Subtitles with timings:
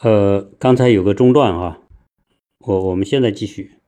[0.00, 1.80] 呃，刚才有个中断啊，
[2.58, 3.78] 我我们现在继续，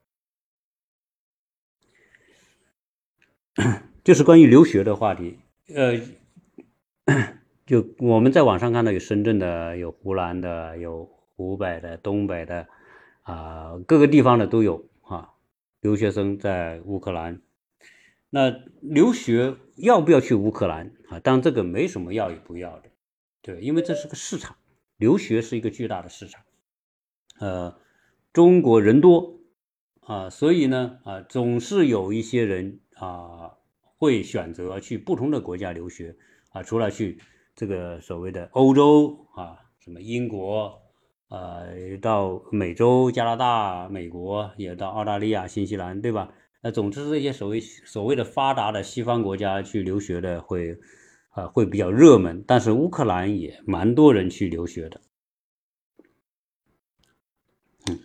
[4.04, 5.40] 就是关于留学的话题。
[5.74, 6.00] 呃，
[7.66, 12.68] 就我们在网上看到有深圳的，有湖南的，有湖北的、东北的，
[13.22, 15.32] 啊，各个地方的都有啊。
[15.80, 17.42] 留学生在乌克兰，
[18.30, 18.50] 那
[18.80, 21.18] 留学要不要去乌克兰啊？
[21.18, 22.90] 当然这个没什么要与不要的，
[23.42, 24.56] 对，因为这是个市场。
[24.96, 26.42] 留学是一个巨大的市场，
[27.38, 27.78] 呃，
[28.32, 29.40] 中国人多
[30.00, 33.58] 啊，所以呢啊，总是有一些人啊
[33.98, 36.16] 会选择去不同的国家留学
[36.50, 37.18] 啊，除了去
[37.54, 40.80] 这个所谓的欧洲啊，什么英国
[41.28, 41.60] 啊，
[42.00, 46.32] 到美洲、加拿大、美国，也到澳大利亚、新西兰，对吧？
[46.62, 50.78] 那总之这些所谓所谓的发达的西方国家去留学的会。
[51.36, 55.02] 啊，会比较热门，但是乌克兰也蛮多人去留学的，
[57.90, 57.98] 嗯，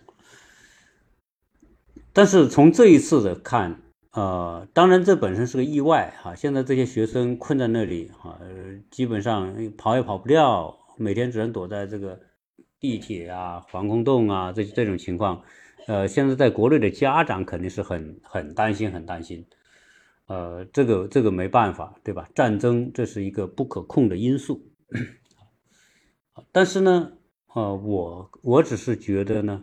[2.12, 6.34] 但是从这一次的看，呃，当然这本身是个意外哈。
[6.34, 8.38] 现在这些学生困在那里哈，
[8.90, 12.20] 基本上跑也跑不掉，每天只能躲在这个
[12.78, 15.42] 地铁啊、防空洞啊这这种情况，
[15.86, 19.46] 呃，现在在国内的家长肯定是很很担心，很担心。
[20.32, 22.26] 呃，这个这个没办法，对吧？
[22.34, 24.66] 战争这是一个不可控的因素，
[26.50, 27.12] 但是呢，
[27.52, 29.62] 呃，我我只是觉得呢，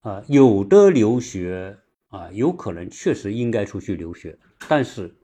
[0.00, 5.16] 啊，有的留学啊，有可能确实应该出去留学，但是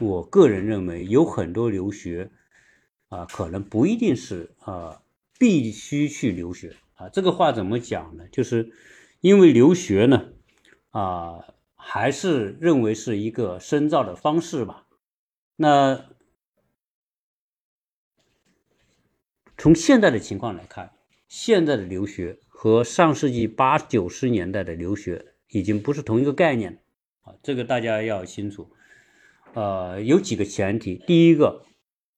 [0.00, 2.28] 我个人认为有很多留学
[3.10, 5.02] 啊，可能不一定是啊
[5.38, 7.08] 必须去留学啊。
[7.10, 8.26] 这个话怎么讲呢？
[8.32, 8.72] 就是
[9.20, 10.32] 因为留学呢，
[10.90, 11.44] 啊。
[11.84, 14.86] 还是认为是一个深造的方式吧。
[15.56, 16.06] 那
[19.58, 20.92] 从现在的情况来看，
[21.28, 26.78] 现在的留学和上世纪八九十年代的留学已经不是同一个概念
[27.22, 28.70] 啊，这个大家要清楚。
[29.54, 31.66] 呃，有几个前提，第一个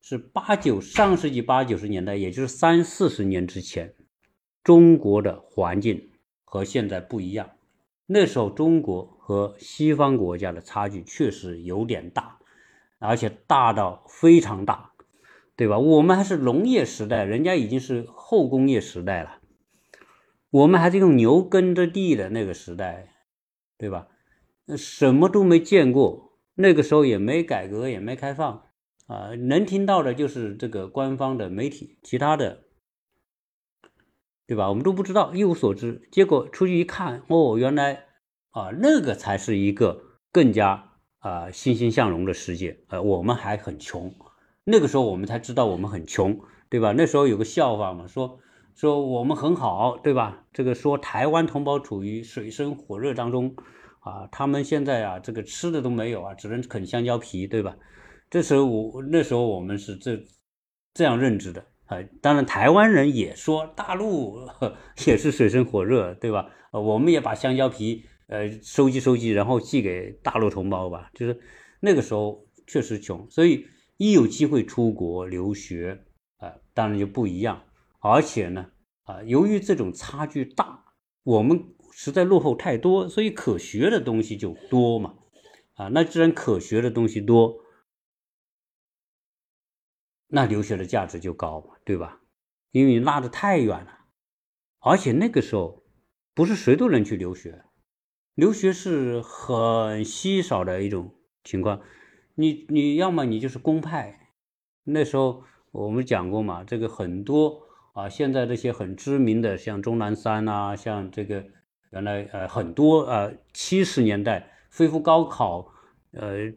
[0.02, 3.94] 是八九上世纪八九十年代，也就是三四十年之前，
[4.62, 6.12] 中国的环境
[6.44, 7.53] 和现在不一样。
[8.06, 9.12] 那时候中国。
[9.26, 12.36] 和西方国家的差距确实有点大，
[12.98, 14.90] 而且大到非常大，
[15.56, 15.78] 对吧？
[15.78, 19.38] 我们还是农业时代，人家已经是后工业时代了，
[20.50, 23.14] 我们还是用牛耕着地的那个时代，
[23.78, 24.08] 对吧？
[24.76, 28.64] 什么都没见过，那个时候也没改革，也没开放，
[29.06, 32.63] 啊，能听到的就是这个官方的媒体，其他的，
[34.46, 34.68] 对吧？
[34.68, 36.08] 我们都不知道，一无所知。
[36.10, 38.04] 结果出去一看，哦，原来。
[38.56, 40.00] 啊，那个才是一个
[40.30, 42.78] 更加啊欣欣向荣的世界。
[42.86, 44.14] 呃，我们还很穷，
[44.62, 46.38] 那个时候我们才知道我们很穷，
[46.68, 46.92] 对吧？
[46.92, 48.38] 那时候有个笑话嘛，说
[48.76, 50.46] 说我们很好，对吧？
[50.52, 53.56] 这个说台湾同胞处于水深火热当中，
[53.98, 57.76] 啊，他们现在啊这个吃的都没有啊，只能啃香蕉皮，对吧？
[58.30, 60.16] 这时候我那时候我们是这
[60.92, 61.98] 这样认知的啊。
[62.20, 64.38] 当然，台湾人也说大陆
[65.06, 66.50] 也是水深火热，对吧？
[66.72, 68.04] 呃，我们也把香蕉皮。
[68.26, 71.10] 呃，收集收集，然后寄给大陆同胞吧。
[71.12, 71.38] 就是
[71.80, 73.66] 那个时候确实穷，所以
[73.98, 76.00] 一有机会出国留学，
[76.38, 77.62] 啊，当然就不一样。
[78.00, 78.66] 而且呢，
[79.02, 80.84] 啊，由于这种差距大，
[81.22, 85.16] 我们实在落后太多，所以可学的东西就多嘛。
[85.74, 87.58] 啊，那既然可学的东西多，
[90.34, 92.20] 那留学的价值就高嘛，对吧？
[92.72, 94.00] 因为你拉得太远了，
[94.80, 95.84] 而且那个时候
[96.34, 97.62] 不是谁都能去留学。
[98.34, 101.14] 留学是很稀少的一种
[101.44, 101.80] 情况，
[102.34, 104.32] 你你要么你就是公派，
[104.82, 107.62] 那时候我们讲过嘛，这个很多
[107.92, 111.46] 啊，现在这些很知名的，像钟南山啊，像这个
[111.92, 115.72] 原来呃很多呃七十年代恢复高考
[116.10, 116.52] 呃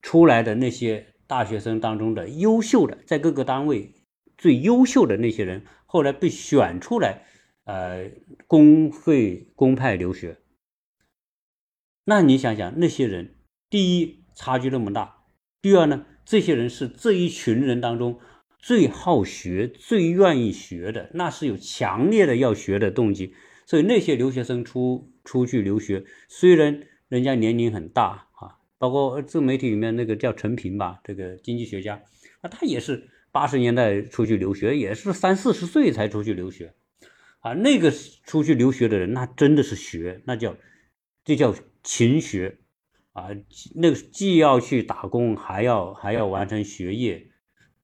[0.00, 3.92] 出来的那些大学生当中的优秀的，在各个单位
[4.38, 7.24] 最优秀的那些人，后来被选出来
[7.64, 8.10] 呃
[8.46, 10.38] 公费公派留学。
[12.04, 13.34] 那你想想，那些人，
[13.68, 15.24] 第一差距那么大，
[15.60, 18.20] 第二呢，这些人是这一群人当中
[18.58, 23.34] 最好学、最愿意学的，那是有强烈的要学的动机。
[23.66, 28.25] 所以那些留学生出出去留学，虽然人家年龄很大，
[28.78, 32.02] 包括自媒体里面那个叫陈平吧，这个经济学家，
[32.40, 36.74] 啊，他也是八十年代出去留学，也是三四十岁才出去留学，
[37.40, 37.92] 啊，那个
[38.24, 40.56] 出去留学的人，那真的是学，那叫
[41.24, 41.54] 这叫。
[41.88, 42.58] 勤学
[43.12, 43.28] 啊，
[43.76, 47.28] 那个既要去打工，还要还要完成学业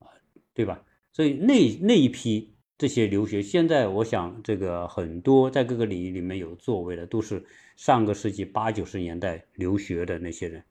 [0.00, 0.10] 啊，
[0.54, 0.82] 对吧？
[1.12, 7.44] 所以那那一批这些留学，现在我想这个很多在各个领域里面有作为的，都是
[7.76, 10.64] 上个世纪八九十年代留学的那些人，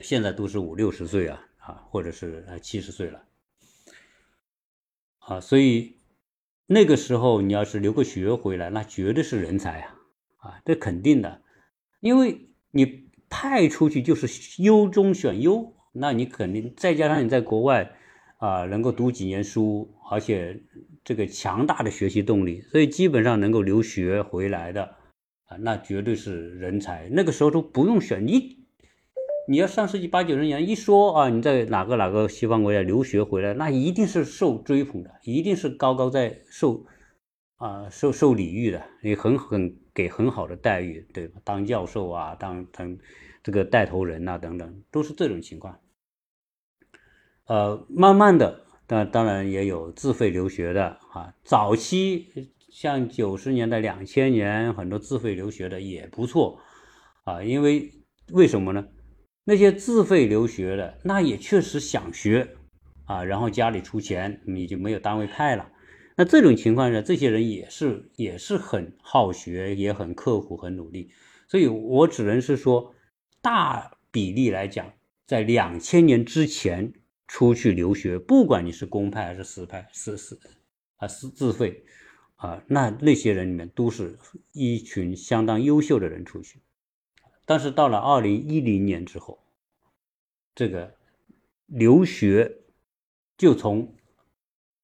[0.00, 3.22] 现在都是五六十岁啊啊，或者是呃七十岁了
[5.18, 5.96] 啊，所以
[6.66, 9.94] 那个时候你要是留个学回来，那绝对是人才啊
[10.38, 11.42] 啊，这肯定的，
[12.00, 17.96] 因为你派出去就是优中选优，那你肯定再加上你在国外。
[18.38, 20.62] 啊，能够读几年书，而且
[21.02, 24.94] 这个强大的学习动力，所以基本上能够留学回来的
[25.46, 27.08] 啊，那绝对是人才。
[27.10, 28.55] 那个时候都不用选你，
[29.48, 36.84] 你要上世纪八九十年一说啊，你在哪个哪个西方国家留学回来，那一定是受追捧的，一定是高高在受
[37.56, 41.40] 啊受受礼遇的，也很很给很好的待遇，对吧？
[41.44, 42.98] 当教授啊，当成
[43.44, 45.78] 这个带头人呐，等等，都是这种情况。
[47.46, 51.32] 呃，慢慢的，当当然也有自费留学的啊。
[51.44, 56.58] 早期像九十年代、两千年，很多自费留学的也不错
[57.22, 57.44] 啊。
[57.44, 57.92] 因为
[58.32, 58.84] 为什么呢？
[59.46, 62.56] 那些自费留学的，那也确实想学
[63.06, 65.72] 啊，然后家里出钱，你就没有单位派了。
[66.16, 71.10] 那这种情况下，这些人也是也是很好学，也很刻苦、很努力。
[71.48, 72.94] 所以我只能是说，
[73.40, 74.92] 大比例来讲，
[75.26, 76.92] 在两千年之前。
[77.28, 80.38] 出去留学，不管你是公派还是私派，私私
[80.98, 81.82] 啊私自费
[82.36, 84.16] 啊，那那些人里面都是
[84.52, 86.60] 一群相当优秀的人出去。
[87.46, 89.38] 但是到了二零一零年之后，
[90.54, 90.92] 这个
[91.66, 92.58] 留学
[93.38, 93.94] 就从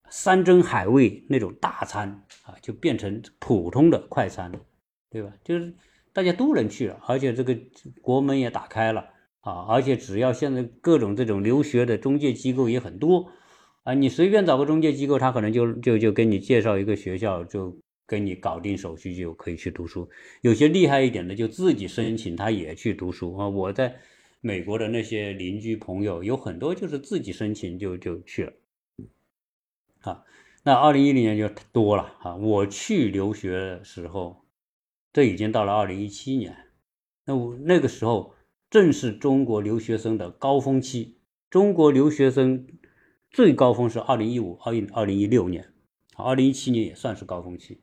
[0.08, 4.60] 山珍海味那种大餐啊，就变成普通的快餐了，
[5.10, 5.32] 对吧？
[5.44, 5.74] 就是
[6.14, 7.54] 大家都能去了，而且这个
[8.00, 9.10] 国门也打开了。
[9.40, 13.28] 啊，而且只要现在各种这种留学的中介机构也很多，
[13.82, 17.76] 啊，你随便找个中介机构，他可能就就就给你介绍一个学校，就
[18.12, 20.08] 给你搞定手续，就可以去读书。
[20.42, 23.48] 有些厉害一点的，就自己申请，他也去读书啊。
[23.48, 23.96] 我在
[24.42, 28.52] 美国的那些邻居朋友，有很多就是自己申请就就去了。
[30.00, 30.24] 啊，
[30.62, 32.36] 那二零一零年就多了啊。
[32.36, 34.44] 我去留学的时候，
[35.12, 36.54] 这已经到了二零一七年，
[37.24, 38.34] 那我那个时候。
[38.72, 41.18] 正是中国留学生的高峰期，
[41.50, 42.66] 中国留学生
[43.30, 45.74] 最高峰是二零一五、二一二零一六年，
[46.16, 47.82] 二零一七年也算是高峰期。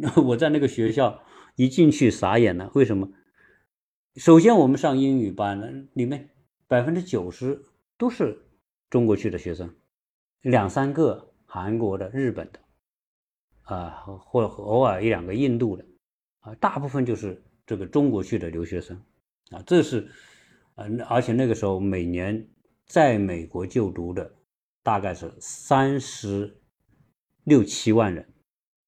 [0.00, 1.22] 那我在那个学校
[1.56, 3.10] 一进去傻眼了，为什么？
[4.16, 6.30] 首先我们上英语班呢，里面
[6.66, 7.64] 百分之九十
[7.96, 8.46] 都是
[8.88, 9.74] 中国去的学生，
[10.42, 12.60] 两三个韩国的、日本的，
[13.62, 13.90] 啊，
[14.24, 15.84] 或偶尔一两个印度的，
[16.40, 19.00] 啊，大部分就是这个中国去的留学生，
[19.50, 20.08] 啊，这是。
[20.76, 22.48] 嗯而且那个时候每年
[22.86, 24.34] 在美国就读的
[24.82, 26.58] 大概是三十
[27.44, 28.26] 六七万人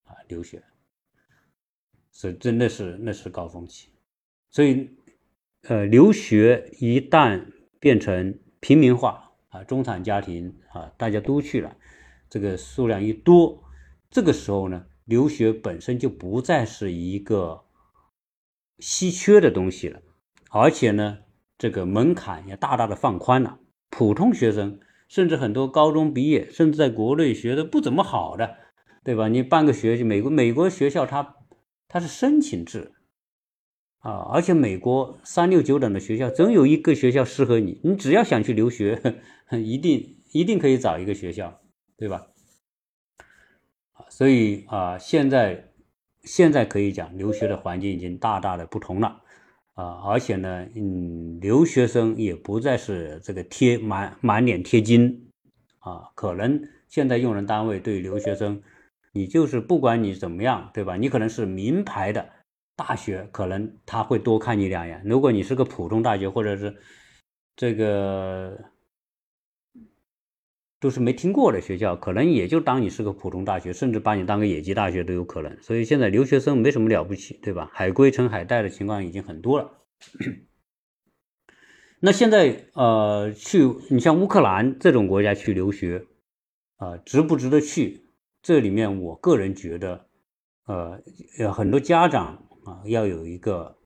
[0.04, 0.62] 啊，留学，
[2.12, 3.88] 所以真的是那是高峰期。
[4.50, 4.90] 所以，
[5.62, 7.44] 呃，留学一旦
[7.80, 11.76] 变成平民化啊，中产家庭啊，大家都去了，
[12.30, 13.64] 这个数量一多，
[14.08, 17.64] 这个时候呢，留学本身就不再是一个
[18.78, 20.00] 稀缺的东西了，
[20.50, 21.18] 而且呢。
[21.58, 28.56] 这个门槛也大大的放宽了，普通学生甚至很多高中毕业，甚至在国内学的不怎么好的，
[29.04, 29.28] 对吧？
[29.28, 31.36] 你办个学习，美国美国学校它
[31.92, 32.90] 它是申请制
[33.98, 39.20] 啊，而且美国三六九等的学校总有一个学校适合你，你只要想去留学，
[39.50, 41.60] 一定一定可以找一个学校，
[41.98, 42.28] 对吧？
[44.08, 45.70] 所以啊，现在
[46.22, 49.20] 现在可以讲，留学的环境已经大大的不同了。
[49.74, 55.30] 啊，而且呢，嗯，留学生也不再是这个贴满满脸贴金，
[55.80, 58.62] 啊，可能现在用人单位对留学生，
[59.12, 60.96] 你就是不管你怎么样，对吧？
[60.96, 62.30] 你可能是名牌的
[62.74, 66.76] 大学，可能他会多看你两眼；如果你是个普通大学，或者是
[67.54, 68.58] 这个。
[70.80, 75.62] 都是没听过的学校，可能也就当你是个普通大学，甚至把你当个野鸡大学都有可能。
[75.62, 77.70] 所以现在留学生没什么了不起，对吧？
[77.72, 79.84] 海归成海带的情况已经很多了。
[82.00, 86.04] 那现在呃，去你像乌克兰这种国家去留学
[86.78, 88.01] 啊，值不值得去？
[88.42, 90.06] 这里面我个人觉得，
[90.66, 91.00] 呃，
[91.52, 93.78] 很多家长啊要有一个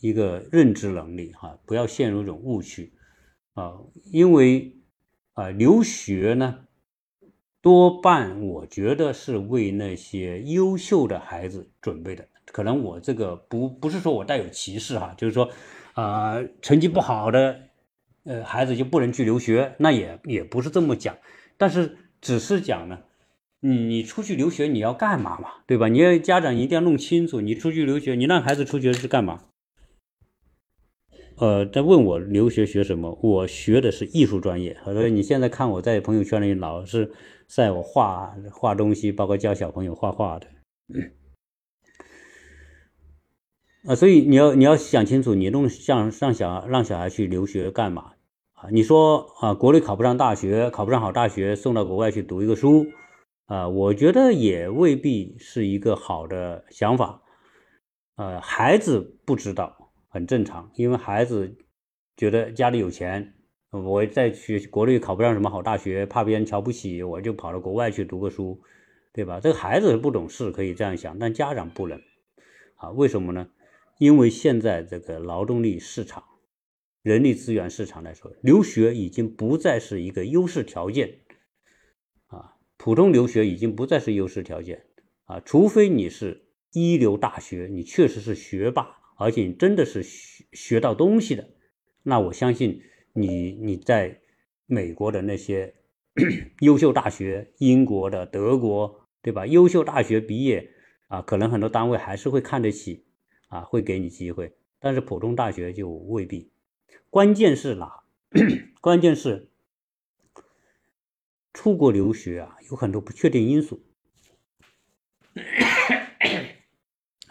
[0.00, 2.92] 一个认知能力哈，不要陷入一种误区
[3.54, 3.78] 啊，
[4.10, 4.76] 因为。
[5.34, 6.66] 啊，留学呢，
[7.62, 12.28] 多半我觉得是为那些优秀的孩子准备的。
[12.44, 15.48] 可能我这个不不是说我带有歧视哈，就是说，
[15.94, 17.60] 啊，成绩不好的
[18.24, 21.16] 呃孩子就不能去留学，那也也不是这么讲。
[21.56, 22.98] 但是只是讲呢，
[23.64, 25.86] 你你出去留学你要干嘛嘛，对吧？
[25.86, 29.44] 你要家长一定要弄清楚，你出去留学，你让孩子出去是干嘛？
[31.36, 33.16] 呃，在问我留学学什么？
[33.22, 34.76] 我学的是艺术专业。
[34.84, 37.12] 所以你现在看我在朋友圈里老是
[37.46, 40.46] 在我画画东西，包括教小朋友画画的。
[43.84, 48.12] 啊，所以你要你要想清楚，你弄像让小让小孩去留学干嘛
[48.54, 48.68] 啊？
[48.72, 52.86] 你说啊，国内考不上大学，考不上好大学，送到国外去读一个书
[53.52, 57.20] 啊，我觉得也未必是一个好的想法。
[58.16, 61.54] 呃，孩子不知道很正常，因为孩子
[62.16, 63.34] 觉得家里有钱，
[63.70, 68.58] 我再去国内考不上什么好大学，怕别人瞧不起，我就跑到国外去读个书，
[69.12, 69.38] 对吧？
[69.38, 72.00] 这个孩子不懂事，可以这样想，但家长不能
[72.76, 72.88] 啊？
[72.92, 73.50] 为什么呢？
[73.98, 76.24] 因为现在这个劳动力市场、
[77.02, 81.18] 人力资源市场来说，留学已经不再是一个优势条件，
[82.82, 84.86] 普通留学已经不再是优势条件
[85.26, 91.48] 啊，除非你是一流大学，你确实是学霸，而且你真的是学学到东西的，
[92.02, 94.18] 那我相信你你在
[94.66, 95.72] 美国的那些
[96.58, 99.46] 优秀大学，英国的、德国，对吧？
[99.46, 100.68] 优秀大学毕业
[101.06, 103.04] 啊，可能很多单位还是会看得起。
[103.46, 106.50] 啊，会给你机会，但是普通大学就未必。
[107.10, 108.02] 关键是哪？
[108.80, 109.51] 关键是
[111.52, 113.82] 出国留学啊，有很多不确定因素。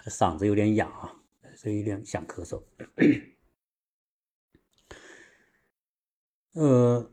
[0.05, 1.23] 嗓子有点哑啊，
[1.55, 2.63] 所以有点想咳嗽。
[6.53, 7.11] 呃，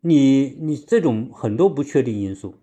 [0.00, 2.62] 你你这种很多不确定因素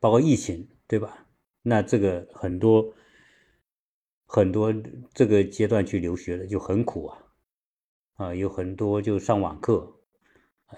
[0.00, 1.26] 包括疫情，对吧？
[1.62, 2.94] 那这个很多。
[4.26, 4.74] 很多
[5.12, 7.22] 这个阶段去留学的就很苦啊，
[8.14, 9.93] 啊，有很多就上网课，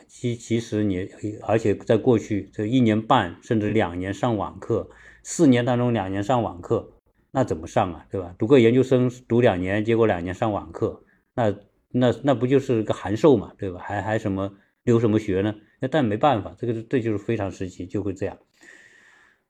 [0.07, 1.09] 其其实你
[1.43, 4.91] 而且在过去这一年半甚至两年上网课，
[5.23, 6.93] 四年当中两年上网课，
[7.31, 8.35] 那怎么上啊，对吧？
[8.39, 11.03] 读个研究生读两年，结果两年上网课，
[11.35, 11.55] 那
[11.91, 13.81] 那那不就是个函授嘛，对吧？
[13.83, 15.55] 还还什么留什么学呢？
[15.81, 18.39] 那但没办法，这个这就是非常时期就会这样。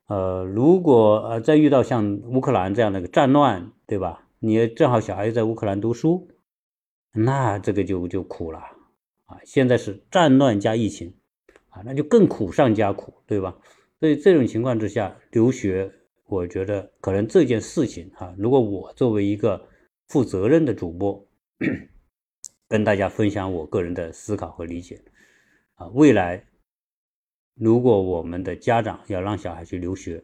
[0.08, 4.28] 呃，如果呃再遇到像乌克兰这样的个战乱，对吧？
[4.38, 6.28] 你正好小孩在乌克兰读书，
[7.12, 8.60] 那这个就就苦了
[9.26, 9.38] 啊！
[9.44, 11.14] 现在是战乱加疫情
[11.68, 13.58] 啊，那就更苦上加苦，对吧？
[14.00, 15.92] 所以这种情况之下，留学，
[16.26, 19.68] 我觉得可能这件事情啊，如果我作为一个
[20.08, 21.28] 负责任的主播，
[22.68, 25.02] 跟大家分享我个人的思考和理解
[25.74, 26.46] 啊，未来。
[27.54, 30.22] 如果我们的家长要让小孩去留学，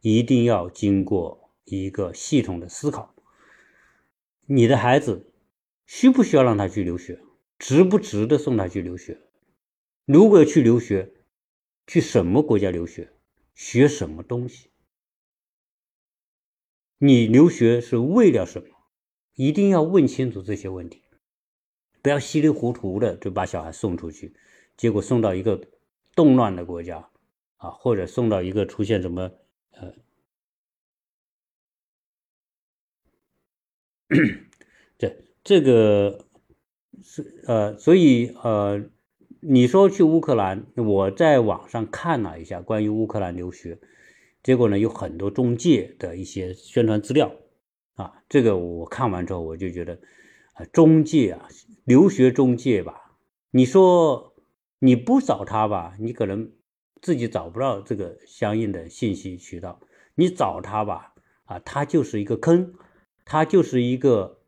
[0.00, 3.14] 一定要经过一个系统的思考。
[4.46, 5.30] 你的孩子
[5.84, 7.20] 需不需要让他去留学？
[7.60, 9.20] 值不值得送他去留学？
[10.04, 11.12] 如果要去留学，
[11.86, 13.12] 去什么国家留学？
[13.54, 14.70] 学什么东西？
[16.98, 18.74] 你留学是为了什么？
[19.34, 21.02] 一定要问清楚这些问题，
[22.02, 24.34] 不要稀里糊涂的就把小孩送出去，
[24.76, 25.68] 结果送到一个。
[26.16, 27.08] 动乱的国家
[27.56, 29.30] 啊，或者送到一个出现什么
[29.70, 29.94] 呃，
[34.98, 36.26] 这这个
[37.02, 38.84] 是呃，所以呃，
[39.40, 43.78] 你说去乌克兰，我在网上看了一下关于乌克兰留学，
[44.42, 47.32] 结果呢有很多中介的一些宣传资料
[47.94, 50.00] 啊，这个我看完之后我就觉得
[50.54, 51.48] 啊，中介啊，
[51.84, 53.16] 留学中介吧，
[53.50, 54.28] 你说。
[54.82, 56.52] 你不找他吧，你可能
[57.02, 59.78] 自己找不到这个相应的信息渠道。
[60.14, 61.12] 你找他吧，
[61.44, 62.72] 啊，他就是一个坑，
[63.26, 64.39] 他就是一个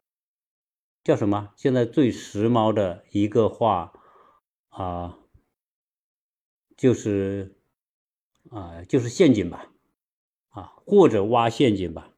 [1.05, 1.53] 叫什么？
[1.57, 3.93] 现在最时髦的一个话
[4.69, 5.19] 啊，
[6.77, 7.57] 就是
[8.51, 9.73] 啊，就是陷阱吧，
[10.51, 12.11] 啊，或者挖陷阱吧，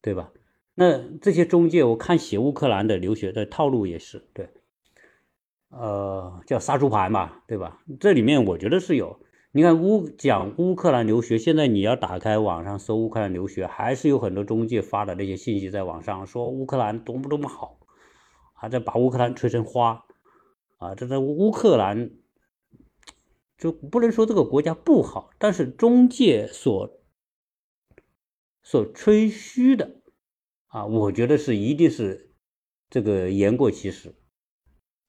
[0.00, 0.32] 对吧？
[0.74, 4.50] 那这些中介，我看写乌克兰的留学的套路也是对。
[5.68, 7.80] 呃，叫杀猪盘吧，对吧？
[8.00, 9.20] 这里面我觉得是有。
[9.52, 17.80] 你看乌讲乌克兰留学，现在你要打开网上搜乌克兰留学，还是有很多中介发的那些信息在网上说乌克兰多么多么好，
[18.54, 20.04] 还在把乌克兰吹成花
[20.78, 20.94] 啊！
[20.94, 22.12] 这在乌克兰
[23.58, 27.00] 就不能说这个国家不好，但是中介所
[28.62, 29.96] 所吹嘘的
[30.68, 32.32] 啊，我觉得是一定是
[32.88, 34.14] 这个言过其实。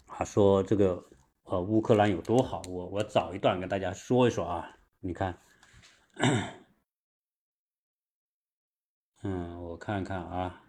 [0.08, 1.11] 他说：“这个
[1.52, 2.62] 呃，乌克兰有多好？
[2.70, 4.78] 我我找一段跟大家说一说啊。
[5.02, 5.38] 你看，
[9.22, 10.64] 嗯，我看看啊，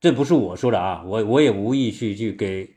[0.00, 2.74] 这不是我说的啊，我我也无意去去给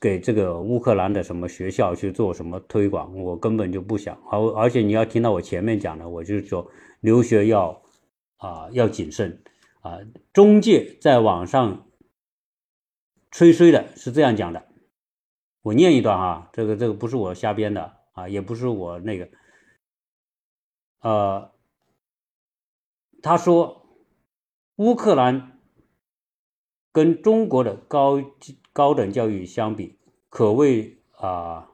[0.00, 4.16] 给这个乌克兰的什么学校去做什么推广，我根本就不想。
[4.30, 7.82] 而而且你要听到我前面讲的，我就是说留学要
[8.36, 9.42] 啊要谨慎
[9.80, 9.98] 啊。
[10.32, 11.88] 中介在网上
[13.34, 14.64] 吹嘘的是这样讲的，
[15.62, 19.28] 我念一段啊，这个这个不是我瞎编的啊，也不是我那个，
[21.00, 21.50] 呃，
[23.22, 23.88] 他说
[24.76, 25.58] 乌克兰
[26.92, 28.22] 跟中国的高。
[28.72, 31.70] 高等教育相比，可谓啊，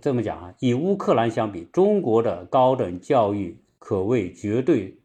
[0.00, 5.02] 这么讲啊，以乌克兰相比，中国的高等教育可谓绝对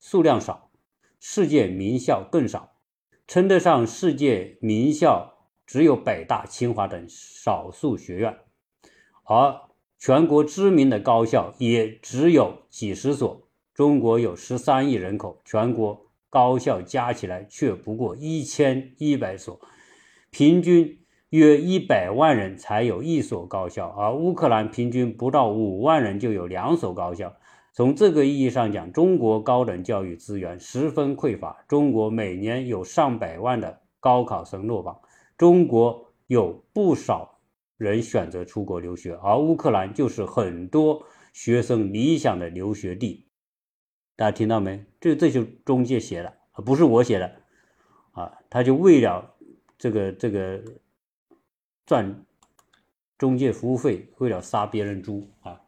[0.00, 0.70] 数量少，
[1.20, 2.77] 世界名校更少，
[3.28, 5.34] 称得上世界名校
[5.66, 8.38] 只有北大、清华等少数学院，
[9.24, 9.60] 而
[9.98, 13.46] 全国知名的高校也只有几十所。
[13.74, 16.06] 中国有十三亿人口，全国。
[16.30, 19.58] 高校加起来却不过一千一百所，
[20.30, 20.98] 平均
[21.30, 27.34] 约一百万人才有一所高校，而乌克兰平均不到五万人就有两所高校。
[27.72, 31.64] 从这个意义上讲，中国高等教育资源十分匮乏。
[31.68, 35.00] 中国每年有上百万的高考生落榜，
[35.36, 37.38] 中国有不少
[37.76, 43.28] 人选择出国留学，而乌克兰就是很多学生理想的留学地。
[44.16, 44.84] 大家听到没？
[45.00, 46.34] 这这就中介写的，
[46.64, 47.36] 不是我写的
[48.10, 48.38] 啊！
[48.50, 49.36] 他就为了
[49.78, 50.60] 这个这个
[51.86, 52.24] 赚
[53.16, 55.60] 中介服务费，为了杀别人猪啊！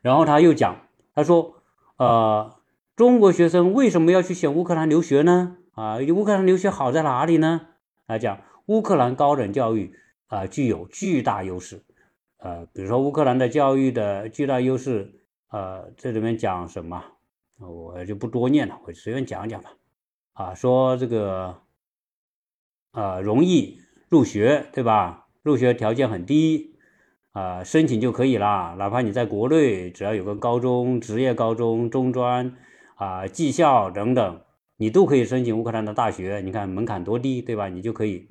[0.00, 0.87] 然后他又讲，
[1.18, 1.56] 他说，
[1.96, 2.60] 呃，
[2.94, 5.56] 中国学生为什么要去选乌克兰留学呢？
[5.72, 7.62] 啊，乌克兰留学好在哪里呢？
[8.06, 9.92] 他讲，乌克兰高等教育
[10.28, 11.82] 啊具有巨大优势，
[12.36, 15.20] 呃，比如说乌克兰的教育的巨大优势，
[15.50, 17.02] 呃，这里面讲什么？
[17.58, 19.70] 我就不多念了，我随便讲讲吧。
[20.34, 21.62] 啊，说这个，
[22.92, 25.26] 啊，容易入学，对吧？
[25.42, 26.77] 入学条件很低，
[27.32, 28.74] 啊，申请就可以了。
[28.78, 32.56] 哪怕你在国内，只要有个高中、职业高中、中专，
[32.96, 34.40] 啊，技校等等，
[34.76, 36.40] 你都可以申请乌克兰的大学。
[36.44, 37.68] 你看门槛多低，对吧？
[37.68, 38.28] 你就可以，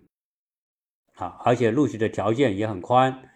[1.15, 3.29] 啊，而且录取的条件也很宽，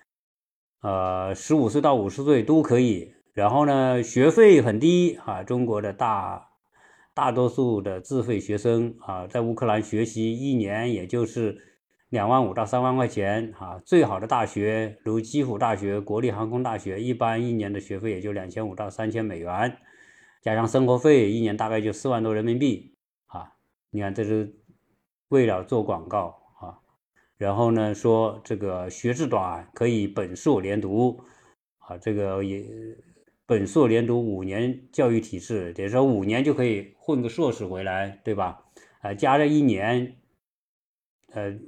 [0.81, 3.13] 呃，十五岁到五十岁都可以。
[3.33, 6.49] 然后呢，学费很低啊，中国的大
[7.13, 11.57] 大多数的自费学生啊，在乌克兰学习一年也就是
[12.11, 13.81] 两万五到三万块钱啊。
[13.83, 19.75] 最好的大学如基辅大学、国立航空大学，一般一年的学费也就两千五到三千美元，
[20.41, 22.95] 加上生活费，一年大概就四万多人民币
[23.25, 23.53] 啊。
[23.89, 24.55] 你看，这是
[25.29, 26.77] 为了做广告啊。
[27.37, 31.23] 然后呢，说这个学制短，可以本硕连读
[31.79, 32.63] 啊，这个也。
[33.47, 38.63] 本硕连读五年教育体制，等于说五年就可以混个硕士回来，对吧？
[39.01, 40.15] 啊，加了一年，
[41.33, 41.59] 呃，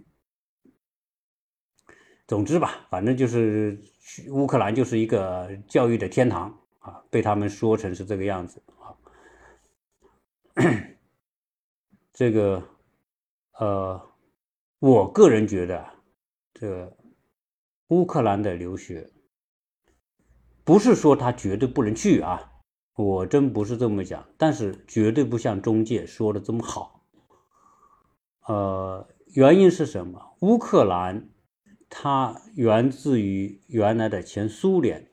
[2.27, 3.79] 总之吧，反正就是
[4.29, 8.95] 乌克兰就是一个教育的天堂啊，被他们说成是这个样子啊。
[12.13, 12.63] 这个，
[13.59, 14.01] 呃，
[14.79, 15.85] 我个人觉得，
[16.53, 16.95] 这个
[17.87, 19.09] 乌克兰的留学。
[20.63, 22.53] 不是说他绝对不能去啊，
[22.95, 27.03] 我真不是这么讲，但是绝对不像中介说的这么好。
[28.47, 30.37] 呃，原因是什么？
[30.39, 31.29] 乌克兰
[31.95, 35.07] 它源自于原来的前苏联。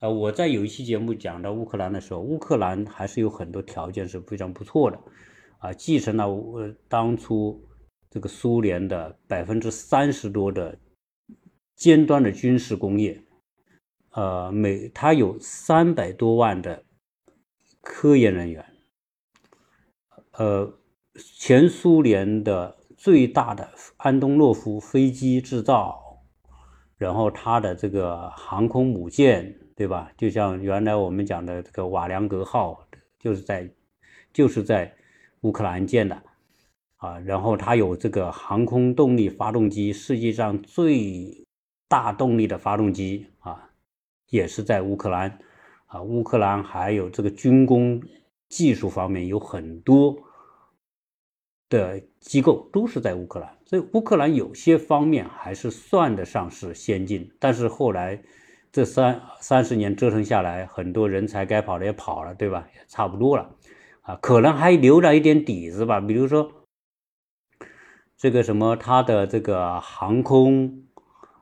[0.00, 5.00] 呃，我在有一期节目讲到乌克兰的时候，乌克兰还是有很多条件是非常不错的，
[5.58, 7.64] 啊，继承了呃当初
[8.10, 10.76] 这个苏联的百分之三十多的
[11.76, 13.22] 尖端的军事工业。
[14.10, 16.84] 呃，每他有三百多万的
[17.80, 18.66] 科研人员，
[20.32, 20.80] 呃，
[21.14, 26.22] 前苏联的最大的安东诺夫飞机制造，
[26.96, 30.12] 然后他的这个航空母舰，对吧？
[30.16, 32.86] 就像原来我们讲的这个瓦良格号，
[33.18, 33.68] 就是在
[34.32, 34.94] 就是在
[35.40, 36.22] 乌克兰建的
[36.94, 37.18] 啊。
[37.18, 41.44] 然后他有这个航空动力发动机，世界上最
[41.88, 43.70] 大动力的发动机啊。
[44.28, 45.40] 也是在乌克兰，
[45.86, 48.00] 啊，乌克兰还有这个军工
[48.48, 50.16] 技术方面有很多
[51.72, 57.32] 的机构都是在乌克兰，所以乌克兰有些方面还是算得上是先进。
[57.40, 58.22] 但是后来
[58.70, 62.68] 这三三十年折腾下来，很多人才该跑的也跑了，对吧？
[62.74, 63.56] 也差不多了，
[64.02, 66.52] 啊，可能还留了一点底子吧，比如说
[68.16, 70.84] 这个什么，它的这个航空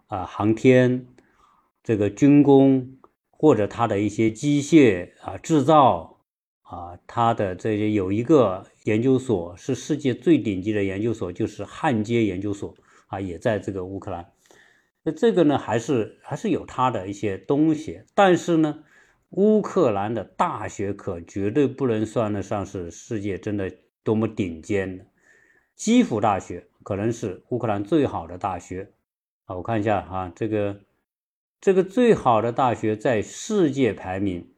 [0.06, 1.06] 啊，航天。
[1.82, 2.98] 这个军工
[3.30, 6.09] 或者它的一些机械啊制造
[6.70, 12.72] 啊，它的这些有一个研究所是世界最顶级的研究所，就是焊接研究所
[13.08, 14.32] 啊，也在这个乌克兰。
[15.02, 18.84] 那这个呢，还是还是有它的一些东西，但是呢，
[19.30, 23.72] 乌克兰的大学可绝对不能算得上是世界真的
[24.04, 25.04] 多么顶尖的。
[25.74, 28.92] 基辅大学可能是乌克兰最好的大学
[29.46, 30.82] 啊，我看一下啊，这个
[31.60, 34.52] 这个最好的大学在世界排名，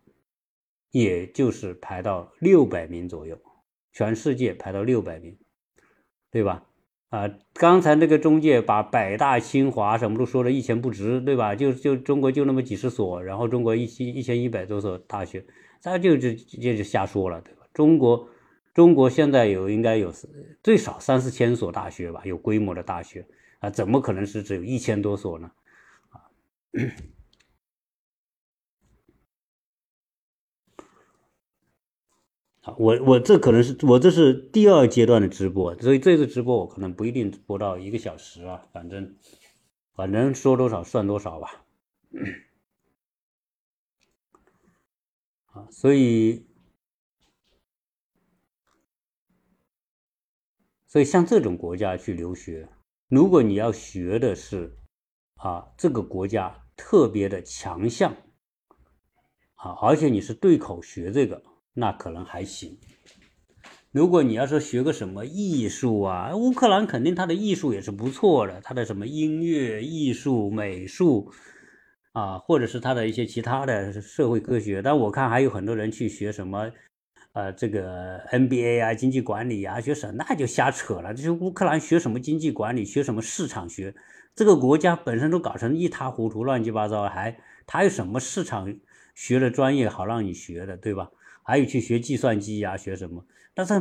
[0.93, 3.37] 也就是排到六百名左右，
[3.93, 5.37] 全世界排到六百名，
[6.31, 6.65] 对吧？
[7.09, 11.55] 啊，刚才那个中介把北大、清华什么都说的一钱不值，对吧？
[11.55, 15.45] 就就中国就那么几十所，然后中国一千一千一百多所大学，
[15.83, 17.67] 他就就这就瞎说了，对吧？
[17.75, 18.29] 中国
[18.75, 20.13] 中国现在有应该有
[20.63, 23.27] 最少三四千所大学吧，有规模的大学
[23.61, 25.51] 啊，怎么可能是只有一千多所呢？
[26.11, 26.33] 啊。
[32.63, 39.17] 啊，我我这可能是我这是第二阶段的直播，所以这次直播我可能不一定播到一个小时啊，反正
[39.95, 41.65] 反正说多少算多少吧。
[45.47, 46.47] 啊，所以
[50.87, 52.69] 所以像这种国家去留学，
[53.09, 54.79] 如果你要学的是
[55.35, 58.17] 啊这个国家特别的强项
[59.55, 61.43] 啊，而且你是对口学这个。
[61.75, 62.79] 那可能还行。
[63.91, 71.31] 如果你要说学个什么艺术啊，乌克兰肯定它的艺术也是不错的，它的什么音乐、艺术、美术
[72.13, 74.81] 啊，或者是它的一些其他的社会科学。
[74.81, 76.71] 但我看还有很多人去学什么，
[77.35, 81.13] 呃，这个 NBA 啊，经济管理啊，学什那就瞎扯了。
[81.13, 83.95] 就是乌克兰学什么经济管理，学什么市场学，
[84.35, 88.75] 这个国家本身都搞成一塌糊涂、乱七八糟，还它有什么市场
[89.15, 91.11] 学的专业好让你学的，对吧？
[91.43, 93.25] 还有去学计算机呀，学什么？
[93.55, 93.75] 但是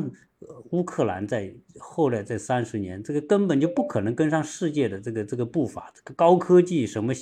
[0.71, 5.91] 乌克兰在后来这三十年，这个根本就不可能跟上世界的这个这个步伐。
[5.95, 7.13] 这个高科技什么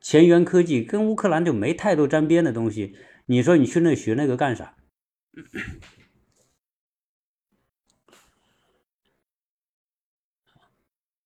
[0.00, 2.96] 前沿科技，跟乌克兰就没太多沾边的东西。
[3.26, 4.76] 你说你去那学那个干啥？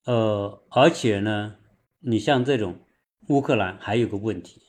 [0.04, 1.58] 呃，而且呢，
[2.00, 2.80] 你像这种
[3.28, 4.60] 乌克兰还有个问题。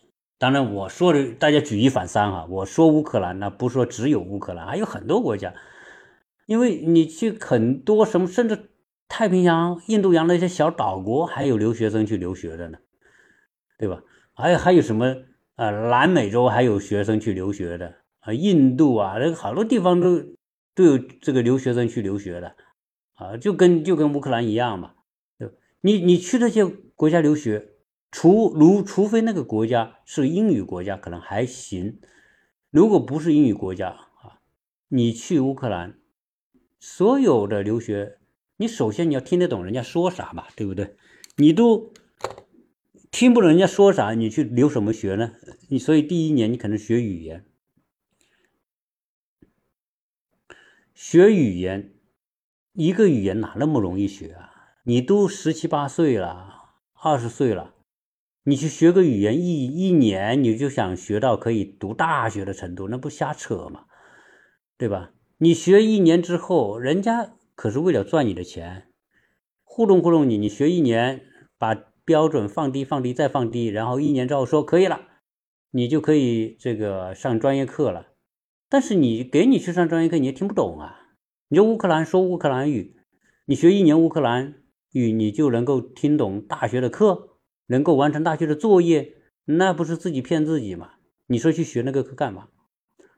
[0.43, 2.45] 当然，我说的大家举一反三哈。
[2.49, 5.53] 我说乌克兰，那不说只有乌克兰，还有很多国家。
[6.47, 8.71] 因为你去很多什么，甚至
[9.07, 12.77] 太平洋、印度洋那些小岛国，还有留学生去留学的呢，
[13.77, 14.03] 对吧？
[14.33, 15.15] 还有还有什么
[15.55, 15.69] 啊？
[15.69, 18.33] 南美洲还有学生去留学的啊？
[18.33, 20.21] 印度啊，那好多地方都
[20.75, 22.53] 都有这个留学生去留学的
[23.15, 24.91] 啊，就跟就跟乌克兰一样嘛。
[25.39, 27.69] 对吧你你去那些国家留学。
[28.13, 31.99] 除如除非那个国家是英语国家，可能还行。
[32.69, 34.39] 如果不是英语国家啊，
[34.89, 35.97] 你去乌克兰，
[36.79, 38.19] 所有的留学，
[38.57, 40.95] 你首先你要听得懂人家说啥吧，对不对？
[41.37, 41.91] 你都
[43.09, 45.33] 听不懂人家说啥，你去留什么学呢？
[45.69, 47.43] 你所以第一年你可能学语言，
[50.93, 51.95] 学语言，
[52.73, 54.75] 一个语言哪那么容易学啊？
[54.83, 57.72] 你都十七八岁了，二十岁了。
[58.45, 63.85] 你去学个语言一一年，你就想学到可以读大学的程度，那不瞎扯吗？
[64.77, 65.11] 对吧？
[65.37, 68.87] 你学一年之后，人家可是为了赚你的钱，
[69.63, 70.37] 糊弄糊弄你。
[70.37, 71.21] 你学一年，
[71.57, 74.99] 把标准放低放低再放低，然后一年之后说可以了，
[75.71, 78.07] 你就可以这个上专业课了。
[78.67, 80.99] 但是你给你去上专业课，你也听不懂啊。
[81.47, 82.97] 你就乌克兰说乌克兰语，
[83.45, 84.55] 你学一年乌克兰
[84.91, 87.32] 语，你就能够听懂大学的课？
[87.67, 90.93] 能够完成大学的作业，那不是自己骗自己吗？
[91.27, 92.49] 你说去学那个干嘛？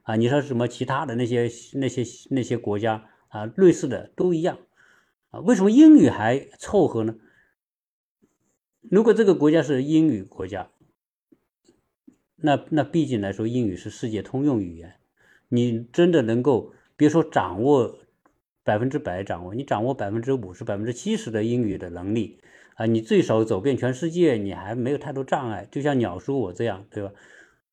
[0.03, 4.59] 啊，你说什么其他的那些那些那些国家啊，类似的都一样
[5.31, 5.39] 啊？
[5.39, 7.15] 为什么英语还凑合呢？
[8.81, 10.69] 如果这个国家是英语国家，
[12.35, 14.93] 那那毕竟来说，英语是世界通用语言，
[15.49, 17.97] 你真的能够别说掌握
[18.63, 22.39] 百分之百掌握，你掌握百分之五十、百分之七十的英语的能力。
[22.75, 25.67] 啊，你最少走遍全世界，你还没有太多障碍。
[25.71, 27.11] 就像鸟叔我这样，对吧？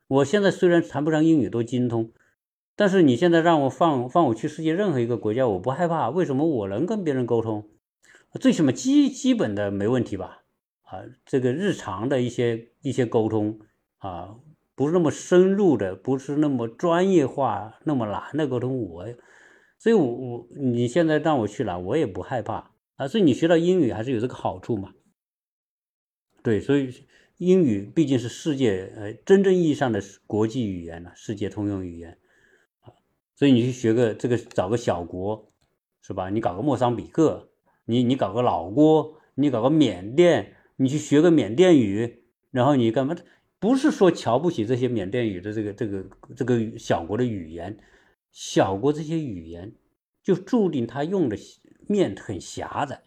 [0.08, 2.12] 我现在虽然谈不上英语多精通，
[2.76, 6.10] 但是你现在让我放放我去世界任何一个国家，我不害怕。
[6.10, 7.68] 为什么我能跟别人沟通？
[8.40, 10.42] 最起码基基本的没问题吧？
[10.82, 13.58] 啊，这个日常的一些一些沟通
[13.98, 14.36] 啊，
[14.74, 18.82] 不是那么深入的，不是那么专业化、那么难的沟通。
[18.82, 19.06] 我，
[19.78, 22.71] 所以我我你现在让我去哪，我也不害怕。
[23.02, 24.94] 啊，所以你学到英语还是有这个好处嘛？
[26.44, 26.94] 对，所以
[27.38, 32.18] 英语毕竟是世界呃真正意义上的国际语言了，世界通用语言
[32.82, 32.94] 啊
[33.34, 35.50] 所以你去学个这个，找个小国，
[36.00, 36.30] 是吧？
[36.30, 37.50] 你搞个莫桑比克，
[37.86, 43.16] 你你搞个老挝，你搞个缅甸，你去学个缅甸语，然后你干嘛？
[43.58, 46.04] 不是说瞧不起这些缅甸语的这个这个
[46.36, 47.78] 这个小国的语言，
[48.30, 49.74] 小国这些语言
[50.22, 51.36] 就注定他用的
[51.92, 53.02] 面很狭窄，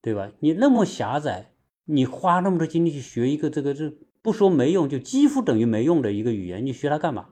[0.00, 0.30] 对吧？
[0.38, 1.52] 你那么狭窄，
[1.84, 7.30] 你花那么多精力去学一个这个这不说没用，就几乎等于没用的一个语言，你学它干嘛？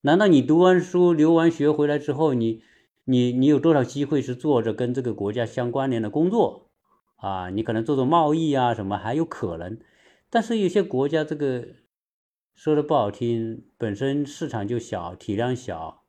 [0.00, 2.62] 难道你读完书、留完学回来之后，你、
[3.04, 6.70] 你、你有多少机会是做着跟这个国家相关联的工作
[7.16, 7.50] 啊？
[7.50, 9.78] 你可能做做贸易啊，什么还有可能。
[10.28, 11.68] 但是有些国家这个
[12.54, 16.02] 说的不好听，本身市场就小，体量小，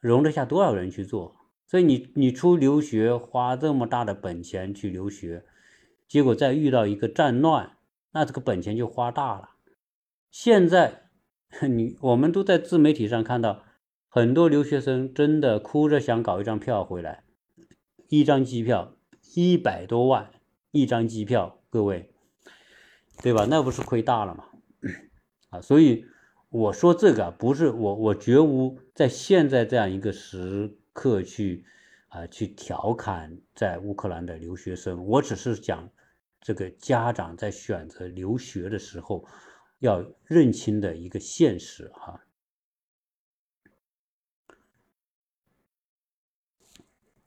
[0.00, 1.36] 容得下多少人去做？
[1.66, 5.44] 所以你你出留学花这么大的本钱去留学，
[6.08, 7.76] 结果再遇到一个战乱，
[8.12, 9.50] 那这个本钱就花大了。
[10.30, 11.02] 现在。
[11.70, 13.62] 你我们都在自媒体上看到
[14.08, 17.22] 很多留学生真的哭着想搞一张票回来，
[18.08, 18.96] 一张机票
[19.36, 20.32] 一百多万
[20.72, 22.10] 一张机票，各位，
[23.22, 23.46] 对吧？
[23.48, 24.44] 那不是亏大了吗？
[25.50, 26.04] 啊，所以
[26.50, 31.64] 我说这个不是我我绝无在现在这样一个时刻去
[32.08, 35.88] 啊去调侃在乌克兰的留学生，我只是讲
[36.40, 39.28] 这个家长在选择留学的时候。
[39.80, 42.24] 要认清的一个现实哈，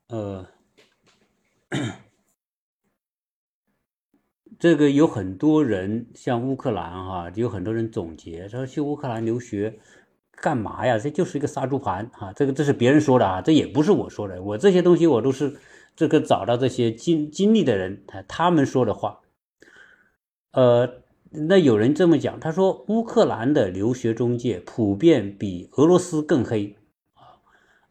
[0.07, 0.49] 呃，
[4.57, 9.79] 这个有很多人像乌克兰哈，有很多人总结说去乌克兰留学
[10.41, 10.97] 干嘛呀？
[10.97, 12.33] 这就是一个杀猪盘啊！
[12.33, 14.41] 这个这是别人说的啊，这也不是我说的。
[14.41, 15.57] 我这些东西我都是
[15.95, 19.19] 这个找到这些经经历的人他他们说的话，
[20.51, 21.01] 呃。
[21.31, 26.75] 那有人这么讲，他说乌克兰的留学中介普遍比俄罗斯更黑
[27.13, 27.37] 啊。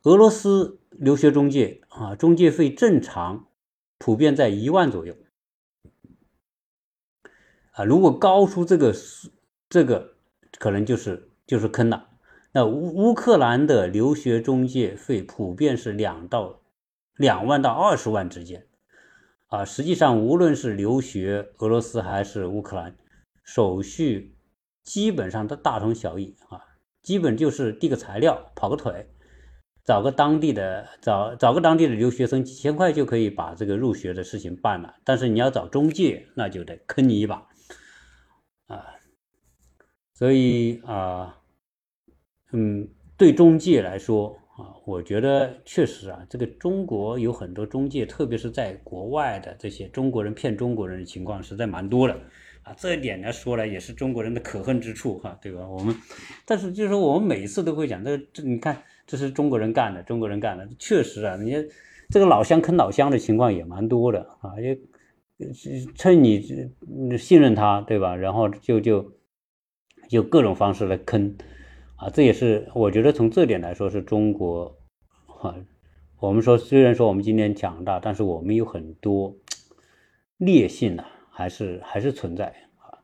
[0.02, 3.46] 俄罗斯留学中介啊，中介费正常
[3.96, 5.14] 普遍在一万左右
[7.70, 7.84] 啊。
[7.84, 8.92] 如果高出这个
[9.70, 10.14] 这个，
[10.58, 12.08] 可能就是就是坑了。
[12.52, 16.60] 那乌乌克兰的留学中介费普遍是两到
[17.16, 18.66] 两万到二十万之间
[19.48, 19.64] 啊。
[19.64, 22.96] 实际上，无论是留学俄罗斯还是乌克兰。
[23.44, 24.36] 手续
[24.82, 26.60] 基本上都大同小异啊，
[27.02, 29.08] 基本就是递个材料、跑个腿，
[29.86, 34.96] 找个当地的找找个当地的留学生，几千块就可以把这个入学的事情办了。
[35.02, 37.46] 但是你要找中介，那就得坑你一把
[38.66, 38.84] 啊。
[40.12, 41.37] 所以啊，
[42.52, 52.14] 嗯，对中介来说啊，我觉得确实啊，这个中国有很多中介，特别是在国外的这些中国人骗中国人的情况实在蛮多的
[52.62, 52.74] 啊。
[52.76, 55.68] 这一点来说呢也是中国人的可恨之处哈，对吧？
[55.68, 55.94] 我们，
[56.46, 61.54] 但是就是说我们每一次都会讲，这这你看，这是中国人干的，中国人干的，确实啊，你
[62.10, 64.78] 这个老乡坑老乡的情况也蛮多的啊，也
[65.94, 66.40] 趁你
[67.18, 68.16] 信任他，对吧？
[68.16, 69.12] 然后就就
[70.08, 71.36] 就各种方式来坑
[71.98, 74.76] 啊，这也是我觉得从这点来说是中国
[75.26, 75.54] 哈，
[76.18, 79.36] 我们说虽然说我们今天强大，但是我们有很多
[80.38, 81.04] 劣性呐。
[81.30, 82.46] 还是还是存在
[82.80, 82.98] 啊，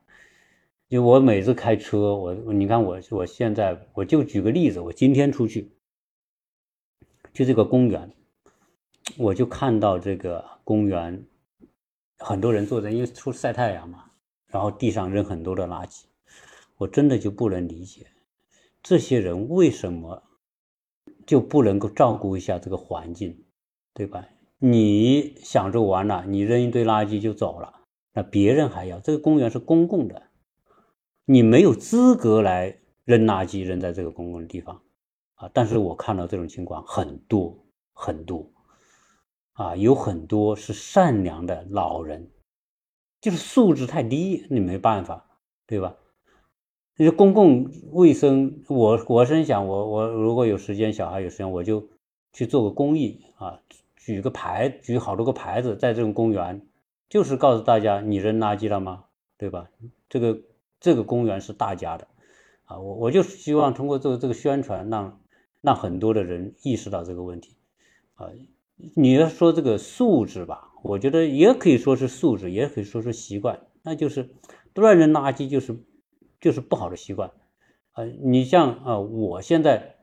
[0.89, 5.71] 就我每次开车，我你看我我现在我就举个例子，我今天出去，
[7.31, 8.11] 就这个公园，
[9.17, 11.25] 我就看到这个公园
[12.17, 14.03] 很多人坐在，因为出晒太阳嘛，
[14.47, 16.03] 然后地上扔很多的垃圾，
[16.75, 18.05] 我真的就不能理解，
[18.87, 20.21] 这些人为什么
[21.25, 23.43] 就不能够照顾一下这个环境，
[23.95, 24.27] 对吧？
[24.59, 27.81] 你想着玩了，你扔一堆垃圾就走了。
[28.13, 30.29] 那别人还要这个公园是公共的，
[31.25, 34.79] 你没有资格来扔垃圾扔在这个公共的地方
[35.33, 35.49] 啊！
[35.51, 37.57] 但是我看到这种情况很多
[37.91, 38.47] 很多
[39.53, 42.29] 啊，有很多是善良的老人，
[43.19, 45.95] 就是素质太低，你没办法，对吧？
[46.97, 51.89] 那公共卫生，我我是想，我我如果有时间，小孩有时间，我就
[52.31, 53.59] 去做个公益啊，
[53.97, 56.61] 举个牌，举好多个牌子，在这种公园。
[57.09, 59.05] 就是告诉大家，你扔垃圾了吗？
[59.37, 59.69] 对吧？
[60.07, 60.39] 这个
[60.79, 62.07] 这个公园是大家的，
[62.63, 65.19] 啊，我我就希望通过这个这个宣传，让
[65.59, 67.57] 让很多的人意识到这个问题，
[68.15, 68.29] 啊，
[68.95, 74.29] 你要说这个素质吧，我觉得也可以说是素质，也可以说是习惯，那就是
[74.73, 75.77] 乱扔垃圾就是
[76.45, 77.31] 就是不好的习惯，
[77.93, 79.95] 啊，你像啊，我现在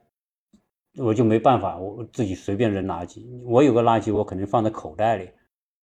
[0.98, 5.30] 我就没办法，我自己随便扔垃圾，我有个垃圾，我肯定放在口袋里。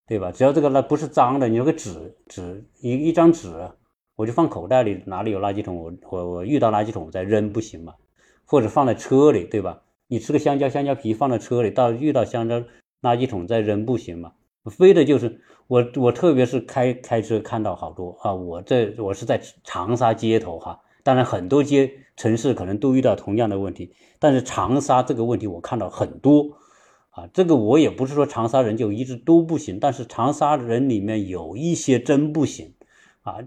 [0.06, 0.32] 对吧？
[0.34, 3.72] 只要这个垃不是脏的，你有个纸纸一一张纸，
[4.18, 5.02] 我就放口袋里。
[5.06, 7.94] 哪里有垃圾桶，我我我遇到垃圾桶再扔，不行吗？
[8.44, 9.82] 或者放在车里，对吧？
[10.08, 12.60] 你吃个香蕉，香蕉皮放在车里，到遇到香蕉
[13.02, 14.34] 垃圾桶再扔不行吗？
[14.70, 26.58] 非的就是我，我特别是开开车看到好多啊，我这我是在长沙街头哈，当然很多街城市可能都遇到同样的问题，但是长沙这个问题我看到很多
[27.12, 32.76] 啊，这个我也不是说长沙人就一直都不行，但是长沙人里面有一些真不行
[33.22, 33.38] 啊，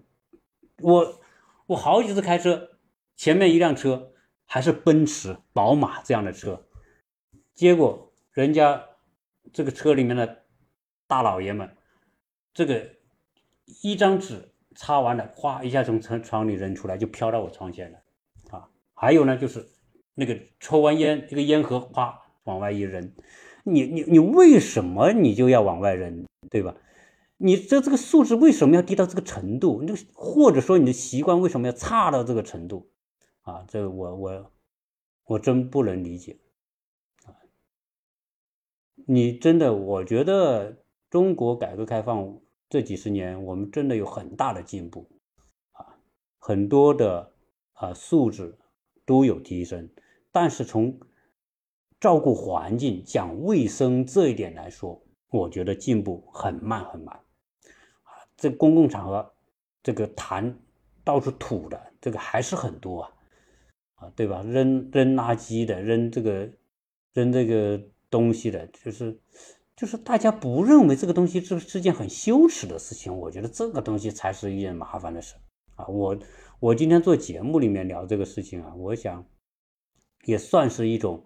[0.81, 1.21] 我
[1.67, 2.69] 我好几次开车，
[3.17, 4.13] 前面一辆车
[4.45, 6.65] 还是奔驰、宝马这样的车，
[7.55, 8.85] 结果人家
[9.53, 10.42] 这个车里面的。
[11.13, 11.69] 大老爷们，
[12.55, 12.89] 这个
[13.83, 17.99] 一张纸擦完了，哗一下从窗窗里扔出来，就飘到我窗前了
[18.51, 18.71] 啊！
[18.95, 19.69] 还有呢，就是
[20.15, 23.13] 那个抽完烟，这个烟盒哗往外一扔，
[23.65, 26.75] 你你你为什么你就要往外扔，对吧？
[27.37, 29.83] 你这这个素质为什么要低到这个程度？
[29.87, 32.91] 那或者说你的习惯为什么要差到这个程度
[33.43, 33.67] 啊？
[33.69, 34.51] 这我我
[35.27, 36.39] 我真不能理解
[37.27, 37.37] 啊！
[39.05, 40.79] 你真的，我觉得。
[41.13, 45.07] 中国改革开放这几十年，我们真的有很大的进步，
[45.73, 45.85] 啊，
[46.39, 47.35] 很多的
[47.75, 48.57] 啊素质
[49.05, 49.91] 都有提升，
[50.31, 50.99] 但是从
[52.01, 59.35] 照顾环境、讲卫生这一点来说，我觉得进步很慢很慢，啊，这公共场合
[59.83, 60.55] 这个痰
[61.05, 63.13] 到处吐的这个还是很多啊，
[63.97, 64.43] 啊，对吧？
[64.45, 66.51] 扔扔垃圾的，扔这个
[67.13, 69.21] 扔这个东西的，就是。
[69.83, 75.35] 就是大家不认为这个东西是是件很羞耻的事情，我觉得这个东西才是一件麻烦的事
[75.75, 75.89] 啊！
[75.89, 76.17] 我
[76.61, 79.27] 我今天做节目里面聊这个事情啊，我想
[80.25, 81.25] 也算是一种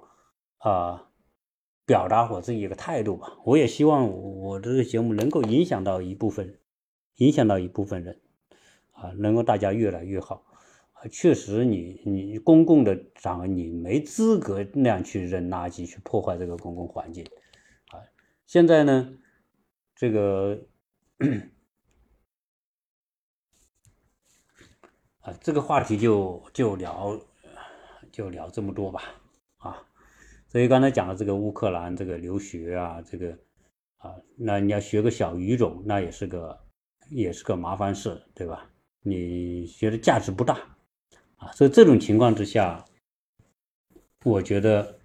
[0.56, 1.10] 啊
[1.84, 3.36] 表达我自己一个态度吧。
[3.44, 6.58] 我也希望我这个节目能够影响到一部分，
[7.16, 8.18] 影响到一部分人
[8.92, 10.46] 啊，能够大家越来越好
[10.94, 11.04] 啊。
[11.10, 17.22] 确实，你你公共的场合你没资格那样去扔垃圾，去破坏这个公共环境。
[18.46, 19.18] 现在呢，
[19.96, 20.56] 这个
[25.20, 27.20] 啊，这个话题就就聊
[28.12, 29.02] 就聊这么多吧，
[29.56, 29.82] 啊，
[30.46, 33.36] 所以刚才讲的这个乌克兰这个留学啊，这个
[33.96, 36.56] 啊，那你要学个小语种，那也是个
[37.10, 38.70] 也是个麻烦事，对吧？
[39.02, 40.56] 你觉得价值不大
[41.36, 42.84] 啊，所以这种情况之下，
[44.22, 45.00] 我觉得。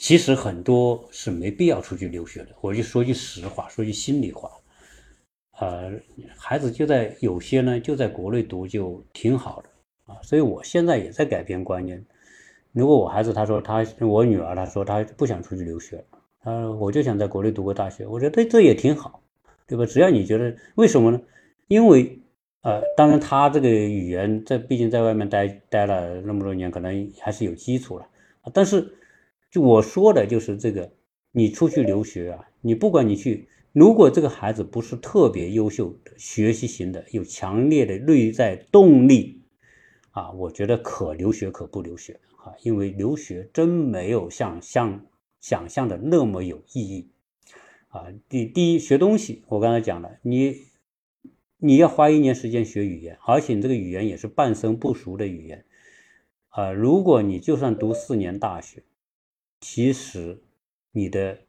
[0.00, 4.48] 其实很多是没必要出去留学的，我就说句实话，说句心里话，
[5.58, 5.92] 呃，
[6.36, 9.68] 孩子就在有些呢就在国内读就挺好的
[10.06, 12.02] 啊，所以我现在也在改变观念。
[12.70, 16.02] 如果我孩子他说他我女儿他说他不想出去留学，
[16.40, 19.20] 他我就想在国内读个大学，我觉得这也挺好，
[19.66, 19.84] 对吧？
[19.84, 21.20] 只要你觉得为什么呢？
[21.66, 22.16] 因为
[22.62, 28.06] 呃，当然他这个语言在毕竟在外面待待了那么多年，可能还是有基础了，
[28.54, 28.94] 但是。
[29.50, 30.92] 就我说的，就是这个，
[31.32, 39.42] 你出去留学啊，你不管你去，如果这个孩子不是特别优秀的学习型的，有强烈的内在动力
[40.10, 45.06] 啊，我觉得可留学可不留学啊，因为留学真没有像像
[45.40, 47.08] 想象的那么有意义
[47.88, 48.08] 啊。
[48.28, 50.56] 第第一，学东西，我刚才讲了，你
[51.56, 55.64] 你要花一年时间学语言，而且你这个语言也是半生不熟的语言
[56.50, 56.70] 啊。
[56.70, 58.82] 如果你就算读四年大学，
[59.60, 60.40] 其实，
[60.92, 61.40] 你的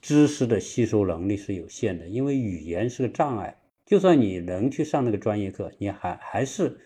[0.00, 3.56] 知识的吸收能力是有限的，因为语言是个障碍。
[3.86, 6.80] 就算你能去上那个专业课，你还还是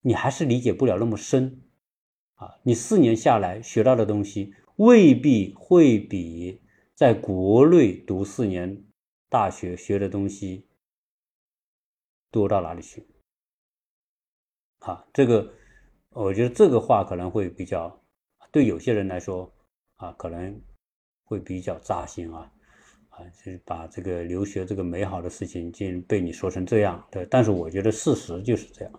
[0.00, 1.62] 你还是理解不了那么深
[2.34, 2.58] 啊！
[2.62, 6.60] 你四年下来学到的东西，未必会比
[6.94, 8.84] 在国内读四年
[9.28, 10.66] 大学学的东西
[12.30, 13.06] 多到哪里去
[14.80, 15.06] 啊！
[15.12, 15.54] 这个，
[16.10, 18.03] 我觉得这个话可能会比较。
[18.54, 19.52] 对有些人来说，
[19.96, 20.62] 啊，可能
[21.24, 22.48] 会比较扎心啊，
[23.08, 27.26] 啊，就是把这个留学这个美好的事情，竟被你说成这样，对。
[27.26, 28.94] 但是我觉得事实就是这样，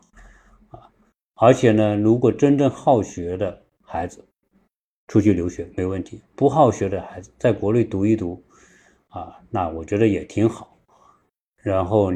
[0.71, 0.91] 啊，
[1.35, 4.27] 而且呢，如果真正好学的孩子
[5.07, 8.43] 出去留学没问题，不好学的孩子在国内读一读，
[9.07, 10.77] 啊，那我觉得也挺好。
[11.63, 12.11] 然后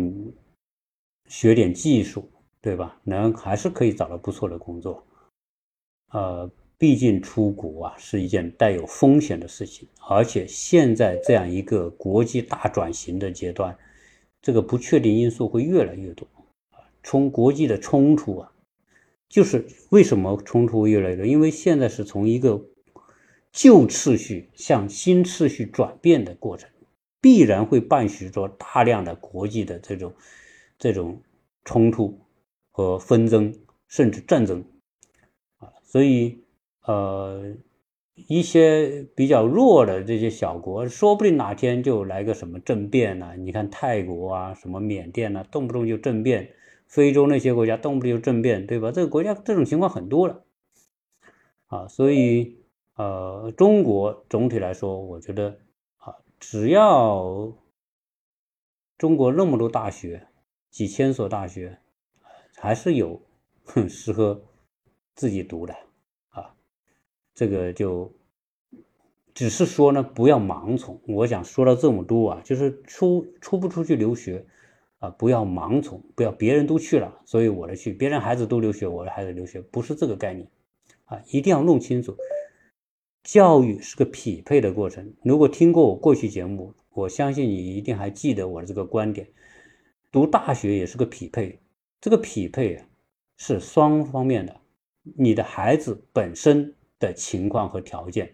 [1.28, 2.30] 学点技术，
[2.60, 3.00] 对吧？
[3.06, 5.08] 能还是可以找到不错的工作，
[6.12, 6.52] 呃。
[6.80, 13.78] 毕竟出国啊是一件带有风险的事情，而且现在这样一个国际大转型的阶段，
[14.42, 16.26] 这个不确定因素会越来越多
[16.72, 16.80] 啊。
[17.04, 18.54] 从国际的冲突啊，
[19.28, 21.26] 就是为什么冲突越来越多？
[21.26, 22.66] 因为现在是从一个
[23.52, 26.70] 旧秩序向新秩序转变的过程，
[27.20, 30.14] 必然会伴随着大量的国际的这种
[30.78, 31.22] 这种
[31.66, 32.18] 冲突
[32.72, 33.54] 和纷争，
[33.90, 34.64] 甚至战争
[35.58, 35.74] 啊。
[35.84, 36.42] 所以
[36.86, 37.56] 呃，
[38.16, 43.36] 一些比较弱的这些小国，说不定哪天就来个什么政变呢？
[43.38, 46.46] 你看泰国啊，什么缅甸呐，动不动就政变；
[46.88, 48.92] 非洲那些国家动不动就政变，对吧？
[48.92, 50.44] 这个国家这种情况很多了
[51.68, 52.58] 啊，所以
[52.96, 55.60] 呃，中国总体来说，我觉得
[55.98, 57.54] 啊，只要
[58.98, 60.28] 中国那么多大学，
[60.70, 61.80] 几千所大学，
[62.58, 63.22] 还是有
[63.88, 64.42] 适合
[65.16, 65.76] 自己读的。
[67.40, 68.14] 这个就
[69.34, 71.00] 只是说呢，不要盲从。
[71.08, 74.46] 我想说到这么多啊，就是出出不出去留学
[74.98, 80.50] 啊，不要盲从，不要别人都去了，所以我的去，别人孩子都留学，我的孩子留学，不是这个概念
[81.06, 82.14] 啊，一定要弄清楚。
[83.24, 85.14] 教育是个匹配的过程。
[85.24, 89.26] 如果听过我过去节目，我相信你一定还记得我的这个观点。
[90.12, 91.58] 读大学也是个匹配，
[92.02, 92.84] 这个匹配
[93.38, 94.60] 是双方面的。
[95.16, 98.34] 你的孩子本身的情况和条件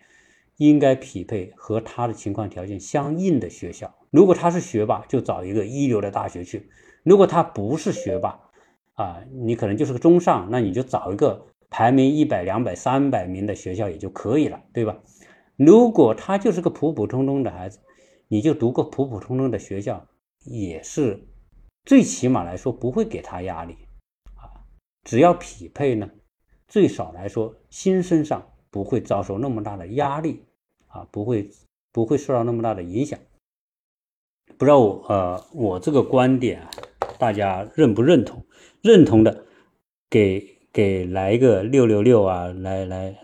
[0.57, 3.93] 应该匹配和他的情况条件相应的学校。
[4.09, 6.59] 如果他是学霸，就找一个一流的大学去；
[7.03, 8.39] 如果他不是学霸，
[8.93, 14.97] 啊，你可能就是个中上，那你就找一个排名一百、两百、三百名的学校也就可以了，对吧？
[15.57, 17.79] 如果他就是个普普通通的孩子，
[18.27, 20.07] 你就读个普普通通的学校
[20.43, 21.27] 也是。
[21.85, 23.77] 最起码来说不会给他压力
[24.33, 24.65] 啊，
[25.03, 26.09] 只要匹配呢，
[26.67, 30.43] 最少来说心身上不会遭受那么大的压力
[30.87, 31.49] 啊，不会
[31.93, 33.17] 不会受到那么大的影响。
[34.57, 36.69] 不知道我呃我这个观点啊，
[37.17, 38.45] 大家认不认同？
[38.81, 39.45] 认同的
[40.09, 43.17] 给给来一个六六六啊，来来，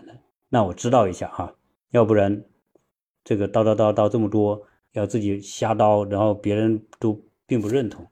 [0.48, 1.54] 让我知道一下哈，
[1.90, 2.46] 要不然
[3.22, 8.06] 这个叨叨叨叨这么多，要自己瞎叨，然后别人都并不认同。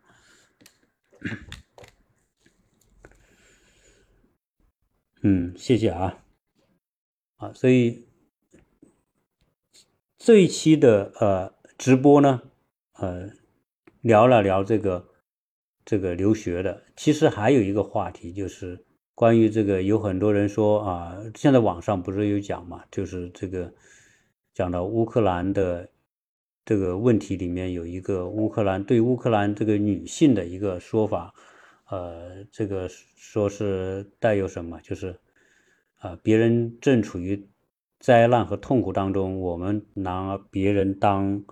[5.23, 6.20] 嗯，谢谢啊，
[7.41, 8.07] 啊，所以
[10.19, 12.43] 这一期的呃直播呢，
[12.93, 13.31] 呃，
[14.01, 15.09] 聊了聊这个
[15.85, 18.85] 这个留学的，其实还有一个话题就是
[19.15, 23.73] 关于这个，有很多人说啊，现在网上不是有讲嘛，就是这个
[24.55, 25.89] 讲到乌克兰的。
[26.63, 31.35] 这个问题里面有一个乌克兰对乌克兰这个女性的一个说法，
[31.89, 35.19] 呃，这个说是带有什么，就是
[36.01, 37.49] 啊，别人正处于
[37.99, 41.45] 灾难和痛苦当中，我们拿别人当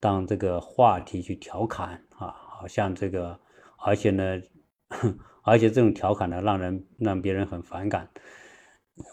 [0.00, 3.40] 当这个话题去调侃啊，好像这个，
[3.78, 4.42] 而且呢，
[5.42, 8.10] 而且这种调侃呢，让人让别人很反感。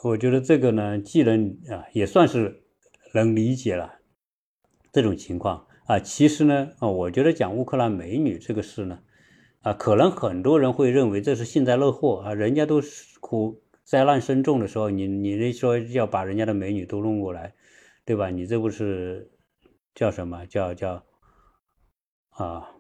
[0.04, 2.64] 我觉得这个呢，既能啊，也算是
[3.14, 4.00] 能理解了。
[4.92, 9.00] 这种情况啊，其实呢，啊，我觉得讲乌克兰美女这个事呢，
[9.62, 12.82] 啊，可能很多人会认为这是幸灾乐祸啊，人家都
[13.20, 17.54] 苦灾难深重的时候，你你那说要把人家的美女都弄过来，
[18.04, 18.32] 对吧？
[18.32, 19.32] 你这不是
[19.94, 21.06] 叫什么叫叫
[22.32, 22.72] 啊？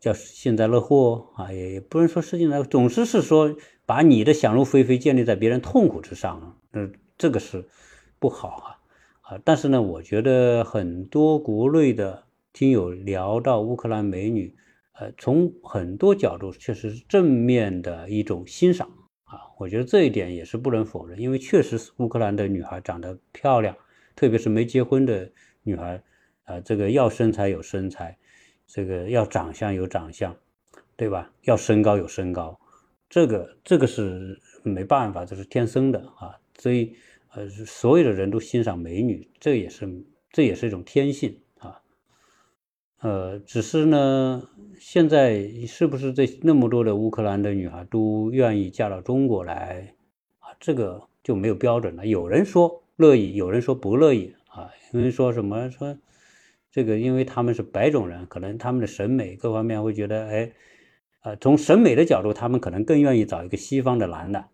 [0.00, 1.52] 叫幸灾乐祸啊？
[1.52, 3.54] 也不能说是幸灾，总之是说
[3.86, 7.68] 把你的想入非非建立在别人痛苦之上，嗯，这个是
[8.18, 9.38] 不好啊。
[9.44, 14.56] 但是呢，我觉得很多国内的听友聊到乌克兰美女，
[15.02, 18.88] 呃，从很多角度确实是正面的一种欣赏
[19.24, 19.40] 啊。
[19.58, 23.76] 我觉得这一点也是不能否认，因为确实乌克兰的女孩长得漂亮，
[24.14, 25.28] 特别是没结婚的
[25.64, 26.00] 女孩，
[26.44, 28.16] 啊，这个要身材有身材，
[28.68, 30.36] 这个要长相有长相，
[30.96, 31.32] 对吧？
[31.42, 32.60] 要身高有身高，
[33.10, 36.94] 这个这个是没办法，这是天生的啊，所以。
[37.34, 39.88] 呃，所有的人都欣赏美女，这也是
[40.30, 41.34] 这也是一种天性。
[43.02, 44.48] 呃，只是呢，
[44.78, 49.92] 现在是不是这那么多的乌克兰的女孩都愿意嫁到中国来
[50.38, 50.54] 啊？
[50.60, 52.06] 这个就没有标准了。
[52.06, 54.70] 有人说乐意，有人说不乐意啊。
[54.92, 55.98] 有人说什么说
[56.70, 60.52] 这个，因为他们是白种人，可能他们的审美各方面会觉得，哎，
[61.22, 64.44] 呃，从审美的角度，他们可能更愿意找一个西方的男的，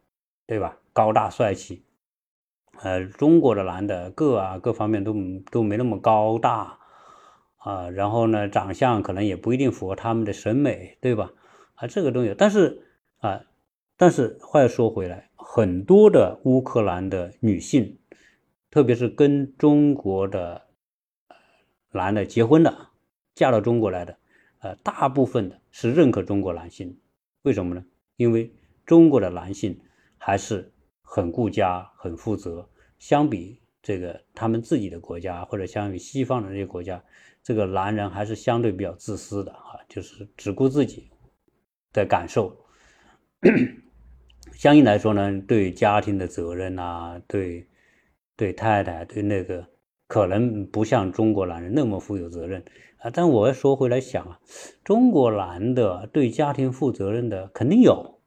[0.46, 0.78] 对吧？
[0.94, 1.82] 高大帅气。
[2.80, 5.14] 呃，中国的男的个啊各方面都
[5.50, 6.77] 都没那么高大
[7.58, 11.32] 啊，然后呢，长相可能也不一定符合他们的审美，对吧？
[11.74, 12.82] 啊，这个东西，但是
[13.18, 13.44] 啊，
[13.96, 17.98] 但是话又说回来，很多的乌克兰的女性，
[18.70, 20.66] 特别是跟中国的
[21.92, 22.88] 男的结婚的，
[23.34, 24.18] 嫁到中国来的，
[24.60, 26.98] 呃，大部分的是认可中国男性，
[27.42, 27.84] 为什么呢？
[28.16, 28.52] 因为
[28.84, 29.78] 中国的男性
[30.16, 30.72] 还是。
[31.10, 32.68] 很顾家，很负责。
[32.98, 37.02] 相比这个他们自己的国家，或者相比西方的这些国家，
[37.48, 41.08] 这个男人还是相对比较自私的啊，就是只顾自己
[41.94, 42.54] 的感受。
[44.52, 47.66] 相应来说呢，对家庭的责任啊，对
[48.36, 49.66] 对太太对那个
[50.06, 52.62] 可能不像中国男人那么负有责任
[52.98, 53.08] 啊。
[53.08, 54.38] 但我要说回来想啊，
[54.84, 58.20] 中国男的对家庭负责任的肯定有，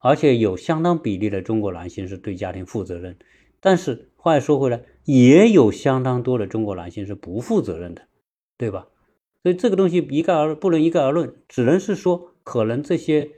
[0.00, 3.16] 而且有相当比例的中国男性是对家庭负责任。
[3.58, 8.02] 但是话又说回来，也有相当多的中国男性是不负责任的，
[8.56, 8.86] 对吧？
[9.42, 13.30] 所以这个东西一概而不能一概而论，只能是说可能这些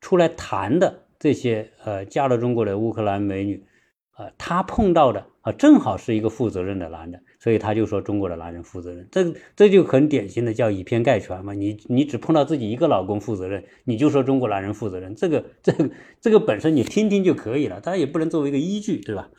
[0.00, 3.64] 出来谈的这些呃嫁了中国的乌克兰美女，
[4.10, 11.54] 啊，她碰到的啊正好是一个负责任的男的，所以他就说中国的男人负责任，这这就很典型的叫以偏概全嘛。
[11.54, 19.30] 你你只碰到自己一个老公负责任，你就说中国男人负责任，这个这个这个本身你听听就可以了，当然也不能作为一个依据，对吧？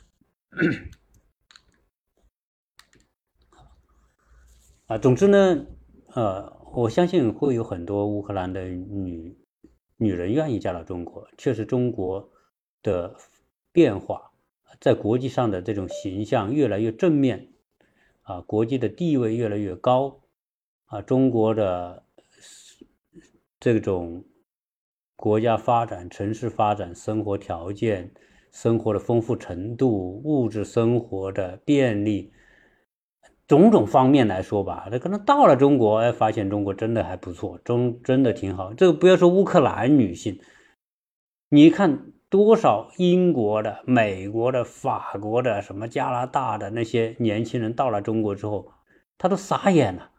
[4.88, 5.66] 啊，总之呢。
[6.14, 9.36] 呃，我相信会有很多乌克兰的女
[9.98, 11.28] 女人愿意嫁到中国。
[11.38, 12.30] 确实，中国
[12.82, 13.16] 的
[13.74, 14.32] 变化
[14.80, 17.50] 在国际上的这种形象越来越正面，
[18.22, 20.22] 啊，国际的地位越来越高，
[20.86, 22.06] 啊，中国的
[23.60, 24.24] 这种
[25.18, 28.14] 国家发展、城市发展、生活条件、
[28.54, 32.32] 生活的丰富程度、物质生活的便利。
[33.48, 38.74] 种种方面来说吧，他可能到了中国，哎，发现中国真的还不错，中真的挺好。
[38.74, 40.40] 这个不要说乌克兰女性，
[41.50, 48.72] 你看多少英国的、美国的、法国的、什么加拿大的那些年轻人到了中国之后，
[49.18, 50.10] 他都傻眼了。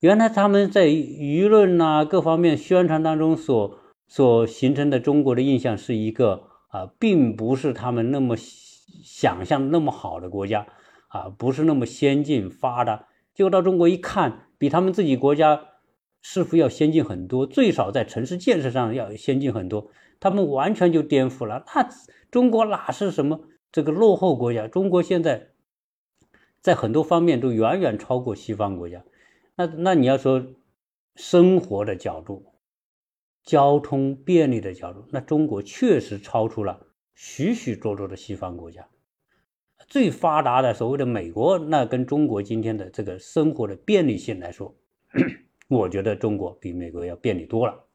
[0.00, 10.66] 原来他们在舆论呐各方面宣传当中所所形成的中国的印象是一个啊，并不是他们那么想象那么好的国家。
[11.14, 15.68] 啊，不是那么先进发达，结果到中国一看，比他们自己国家
[16.22, 19.92] 似乎要先进很多，最少在城市建设上要先进很多。
[20.18, 21.64] 他们完全就颠覆了。
[21.72, 21.88] 那
[22.32, 24.66] 中国哪是什么这个落后国家？
[24.66, 25.50] 中国现在
[26.60, 29.04] 在很多方面都远远超过西方国家。
[29.54, 30.44] 那那你要说
[31.14, 32.46] 生活的角度、
[33.44, 38.88] 交通便利的角度，那中国确实超出了许许多多的西方国家。
[39.94, 44.74] 最发达的所谓的美国，那跟中国今天的这个生活的便利性来说，
[45.70, 47.86] 我觉得中国比美国要便利多了。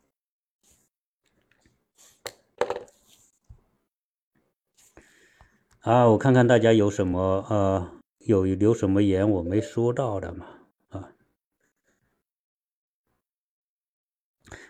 [5.82, 10.45] 啊，我看看大家有什么呃，有留什么言我没说到的嘛？
[10.88, 11.12] 啊，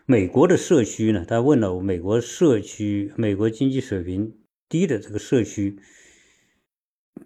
[0.07, 1.23] 美国的社区呢？
[1.27, 4.35] 他问了，美国社区，美国经济水平
[4.67, 5.77] 低的这个社区。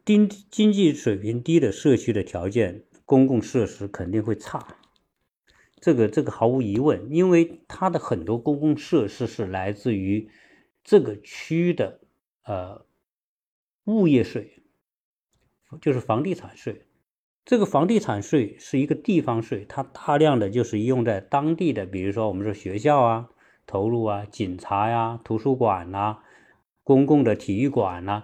[0.06, 4.78] 经经济水平低的社区的条件，公共设施肯定会差，
[5.80, 10.30] 这个这个毫无疑问，因为它的很多公共设施是来自于
[10.84, 12.02] 这个区的
[12.46, 12.86] 呃
[13.86, 14.64] 物业税，
[15.82, 16.86] 就是房地产税。
[17.46, 23.30] 这个房地产税是一个地方税，它大量的就是用在当地的，比如说我们说学校啊、
[23.66, 26.20] 投入啊、警察呀、图书馆呐、
[26.84, 28.24] 公共的体育馆呐。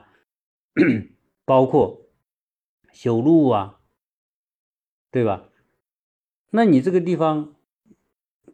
[1.49, 2.05] 包括
[2.93, 3.79] 修路啊，
[5.09, 5.49] 对吧？
[6.51, 7.55] 那你这个地方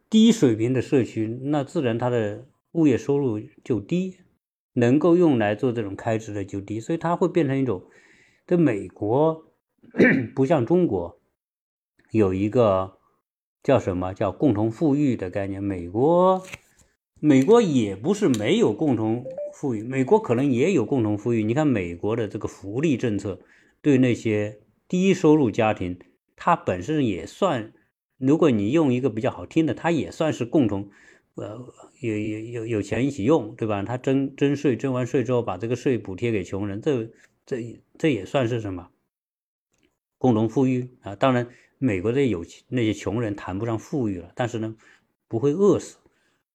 [0.10, 4.20] 低水平的社区，那自然它的物业收入就低，
[4.72, 7.84] 能够用来做这种开支的就低，所以它会变成一种。
[8.48, 9.44] 在美国
[10.34, 11.20] 不像中国
[12.12, 12.98] 有一个
[13.62, 16.42] 叫什么叫共同富裕的概念，美国
[17.20, 19.26] 美国也不是没有共同。
[19.56, 21.42] 富裕，美国可能也有共同富裕。
[21.42, 23.40] 你看美国的这个福利政策，
[23.82, 25.98] 对那些低收入家庭，
[26.36, 27.72] 它本身也算，
[28.18, 30.90] 如果你用一个比较好听的，它也算是共同，
[31.36, 31.58] 呃，
[32.02, 33.82] 有有有有钱一起用，对吧？
[33.84, 37.10] 他征征税，征完税之后把这个税补贴给穷人，这
[37.46, 38.90] 这这也算是什么？
[40.18, 41.16] 共同富裕啊！
[41.16, 41.48] 当然，
[41.78, 44.76] 美国的有那些穷人谈不上富裕了，但是呢，
[45.30, 45.96] 不会饿死，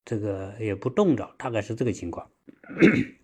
[0.05, 2.29] 这个也不冻着，大概是这个情况。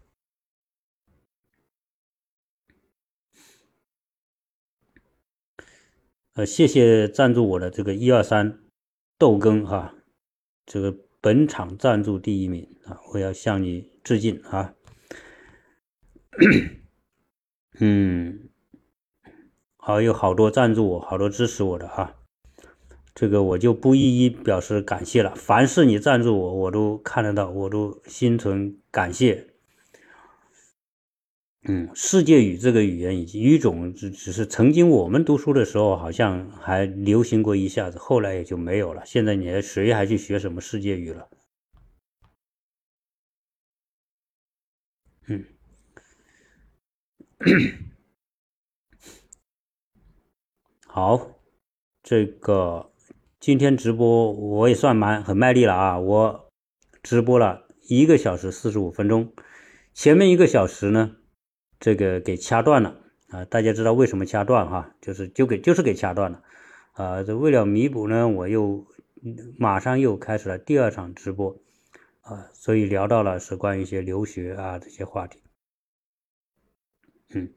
[6.35, 8.61] 呃，谢谢赞助我的这个一二三
[9.17, 9.95] 豆羹哈，
[10.67, 14.75] 这个本场赞助第一名啊，我要向你致敬啊。
[17.81, 18.51] 嗯，
[19.77, 22.17] 好，有好多赞助我，好多支持我的哈，
[23.17, 25.35] 这个我就不一一表示感谢了。
[25.35, 28.77] 凡是你赞助我，我都看得到，我都心存。
[28.91, 29.49] 感谢，
[31.63, 39.03] 嗯，世界语这个语言以及语种只只是曾经我们读书的时候好像还流行过一下子，后来也就没有了。
[39.07, 41.29] 现在你还谁还去学什么世界语了？
[45.29, 45.45] 嗯，
[50.87, 51.41] 好，
[52.03, 52.93] 这个
[53.47, 56.51] 今天直播我也算蛮很卖力了啊，我
[57.01, 59.33] 直播了一个小时四十五分钟，
[59.95, 61.15] 前面一个小时呢，
[61.79, 66.43] 这个给掐断了啊，大家知道为什么掐断哈，就是就给就是给掐断了
[66.95, 68.85] 啊，这为了弥补呢，我又
[69.57, 71.57] 马上又开始了第二场直播。
[72.23, 75.41] 啊，所以聊到了是关于一些留学啊这些话题，
[77.33, 77.55] 嗯，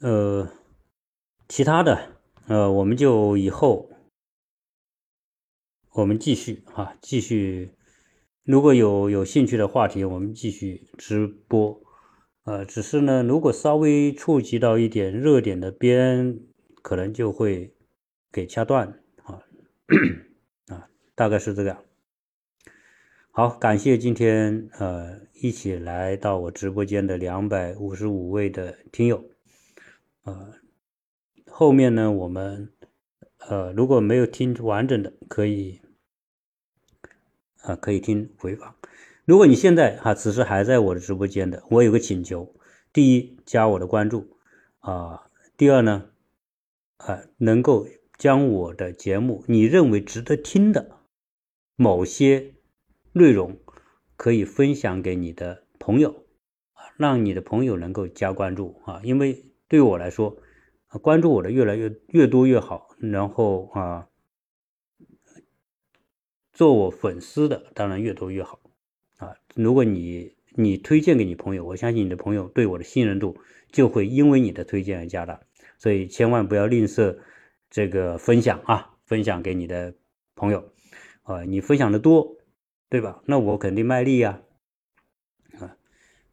[0.00, 0.50] 呃，
[1.46, 2.13] 其他的
[2.46, 3.90] 呃，我们就以后
[5.92, 7.70] 我们继续哈，继续，
[8.42, 11.80] 如果有有兴趣的话题，我们继续直播，
[12.42, 16.38] 呃，只是呢，如果稍微触及到一点热点的边，
[16.82, 17.74] 可能就会
[18.30, 19.42] 给掐断啊
[20.66, 20.90] 啊。
[21.14, 21.78] 大概是这个，
[23.30, 29.24] 好，感谢今天呃一起来到我直播间的两百五十五位的听友，
[30.24, 30.52] 呃，
[31.56, 32.72] 后面呢我们
[33.38, 35.80] 呃如果没有听完整的，可以
[37.62, 38.74] 啊可以听回放。
[39.24, 42.52] 如果你现在哈此时还在我的直播间的，我有个请求：
[42.92, 44.36] 第一，加我的关注
[44.80, 46.10] 啊；第二呢，
[46.96, 47.86] 啊能够
[48.18, 50.98] 将我的节目你认为值得听的。
[51.76, 52.54] 某些
[53.12, 53.60] 内容
[54.16, 56.24] 可以分享给你的朋友
[56.72, 60.36] 啊，让你的朋友能够加关注啊，因为对我来说，
[60.98, 62.88] 关注我的越来越越多越好。
[62.98, 64.08] 然后啊，
[66.52, 68.60] 做我粉丝的当然越多越好
[69.16, 69.34] 啊。
[69.54, 73.36] 如果你你推荐给你朋友，我相信你的朋友对我的信任度
[73.70, 75.40] 就会因为你的推荐而加大。
[75.78, 77.18] 所以千万不要吝啬
[77.68, 79.94] 这个分享啊，分享给你的
[80.34, 80.70] 朋友。
[81.24, 82.36] 啊，你分享的多，
[82.88, 83.22] 对吧？
[83.26, 84.42] 那我肯定卖力呀。
[85.58, 85.76] 啊，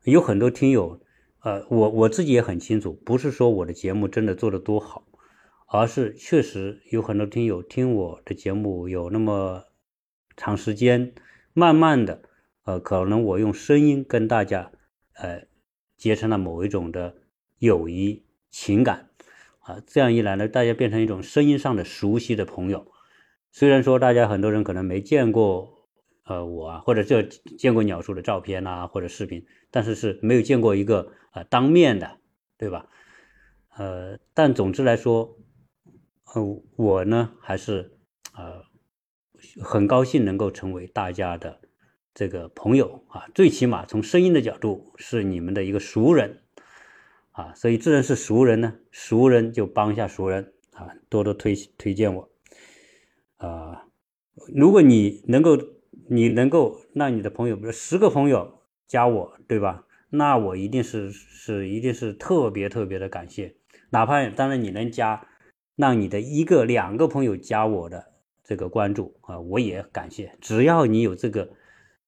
[0.04, 1.00] 有很多听友，
[1.44, 5.08] 呃，我我自己也很清楚，不是说我的节目真的做的多好，
[5.68, 9.66] 而是确实有很多听友听我的节目有那么
[10.38, 11.14] 长时间，
[11.54, 12.22] 慢慢的，
[12.64, 14.72] 呃，可能我用声音跟大家，
[15.14, 15.48] 呃，
[15.98, 17.16] 结成了某一种的
[17.58, 19.10] 友谊情感，
[19.62, 22.92] 啊，这样一来呢，大家变成一种声音上的熟悉的朋友。
[23.52, 25.81] 虽然说大家很多人可能没见过，
[26.32, 32.20] 呃，我啊，或者就见过鸟叔的照片呐，或者视频，但是是没有见过一个呃当面的，
[32.58, 32.88] 对吧？
[33.76, 35.38] 呃，但总之来说，
[36.34, 37.98] 呃，我呢还是
[38.34, 38.64] 呃
[39.62, 41.60] 很高兴能够成为大家的
[42.14, 46.44] 这个朋友啊，最起码从声音的角度是你们的一个熟人
[47.32, 52.30] 啊，所以自然是熟人呢，熟人就帮一下熟人啊，多多推推荐我。
[53.36, 53.88] 啊，
[54.56, 55.58] 如果你能够，
[56.14, 59.88] 你能够让你的朋友，比如十个朋友加我，对吧？
[60.10, 63.56] 那我一定是是一定是特别特别的感谢。
[63.92, 65.26] 哪怕当然你能加，
[65.78, 68.12] 让你的一个两个朋友加我的
[68.44, 70.38] 这个关注啊，我也感谢。
[70.42, 71.44] 只要你有这个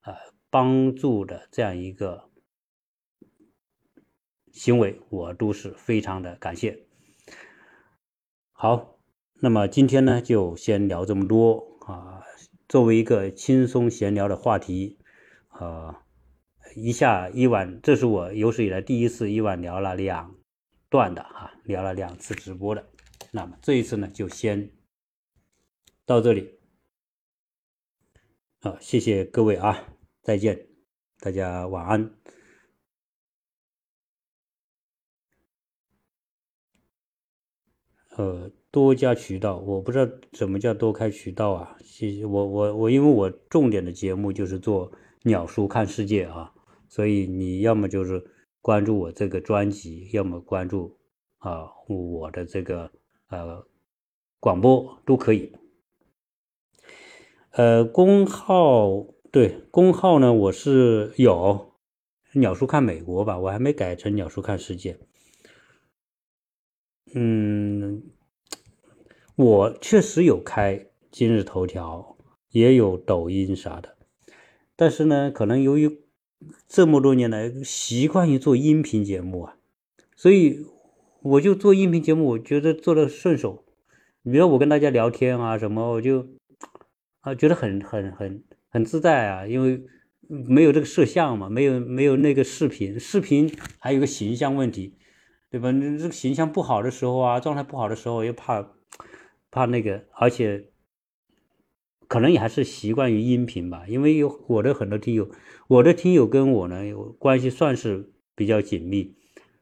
[0.01, 0.13] 呃
[0.49, 2.25] 帮助的这样一个
[4.51, 6.77] 行为，我都是非常的感谢。
[8.51, 8.89] 好。
[9.39, 12.21] 那么今天呢，就先聊这么多啊。
[12.67, 14.97] 作为一个轻松闲聊的话题，
[15.49, 15.95] 呃，
[16.75, 20.35] 一下一晚，这是我有史以来第一次一晚聊了两
[20.89, 22.89] 段的哈，聊了两次直播的。
[23.31, 24.71] 那么这一次呢，就先
[26.05, 26.59] 到这里。
[28.61, 30.67] 好，谢谢各位啊，再见，
[31.19, 32.15] 大家晚安。
[38.15, 38.51] 呃。
[38.73, 41.77] 多家渠道，我不知道怎么叫多开渠道啊。
[41.83, 46.51] 谢谢我我我，因为我重点的节目就是做鸟叔看世界啊，
[46.89, 48.25] 所以你要么就是
[48.61, 50.97] 关注我这个专辑，要么关注
[51.37, 52.91] 啊我的这个
[53.27, 53.63] 呃
[54.39, 55.53] 广播都可以。
[57.51, 61.75] 呃，公号对公号呢，我是有
[62.33, 64.97] 鸟叔看美国吧，我还没改成鸟叔看世界。
[67.13, 68.12] 嗯。
[69.35, 72.15] 我确实有开今日头条，
[72.51, 73.97] 也有抖音啥的，
[74.75, 76.01] 但是呢，可能由于
[76.67, 79.55] 这么多年来习惯于做音频节目啊，
[80.15, 80.63] 所以
[81.23, 83.65] 我就做音频节目，我觉得做的顺手。
[84.21, 86.27] 比如我跟大家聊天啊什么，我就
[87.21, 89.83] 啊觉得很很很很自在啊，因为
[90.27, 94.93] 没有这个摄像嘛，没有没有那个视频，视频还有个形象问题，
[95.49, 95.71] 对吧？
[95.71, 98.73] 你这个形象不好的时候啊，状态不好的时候，又怕。
[99.53, 100.71] 怕那个，而且
[102.07, 105.29] 可能也还是习惯于音频吧，因为有我的很多听友，
[105.67, 106.75] 我的听友跟我呢
[107.19, 109.15] 关系算是比较紧密，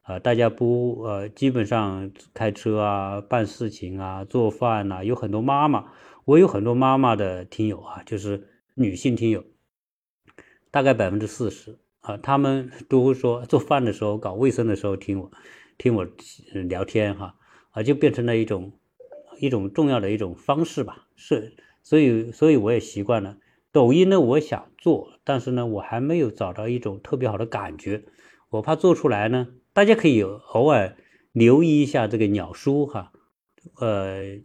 [0.04, 5.92] 啊，大家不呃基本上开车啊、办事情啊、做饭呐，有很多妈妈，
[6.24, 9.44] 我有很多妈妈的听友啊，就是女性听友，
[10.72, 15.30] 大概百分之四十啊，他们都会说做饭的时候、搞卫生的时候听我
[15.78, 16.08] 听我
[16.70, 17.36] 聊天哈，
[17.72, 18.72] 啊，就变成了一种。
[19.42, 23.38] 一种重要的一种方式吧，是，所以，所以我也习惯了。
[23.72, 28.04] 抖音呢，我想做，但是呢，我还没有找到一种特别好的感觉。
[28.52, 30.96] 我怕做出来呢，大家可以偶尔
[31.32, 33.12] 留意一下这个鸟叔哈。
[33.80, 34.42] 呃，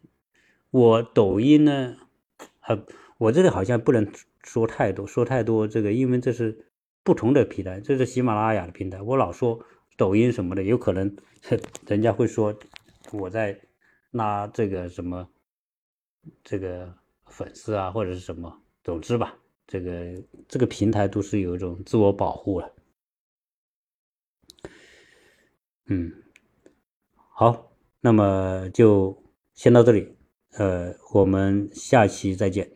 [0.71, 1.97] 我抖音呢，
[2.67, 2.83] 呃，
[3.19, 4.11] 我这里好像不能
[4.43, 6.71] 说太多，说太多这个，因为这是
[7.03, 9.03] 不同的平台，这是喜马拉雅的平台。
[9.03, 9.61] 我老说
[9.99, 11.15] 抖音什么的，有可能
[11.87, 12.59] 人家会说
[13.13, 13.61] 我在。
[14.17, 15.29] 那这个什么，
[16.43, 16.93] 这个
[17.27, 19.37] 粉丝啊，或者是什么，总之吧，
[19.67, 22.73] 这个这个平台都是有一种自我保护了。
[25.89, 26.11] 嗯，
[27.14, 30.17] 好，那么就先到这里，
[30.53, 32.76] 呃，我们下期再见。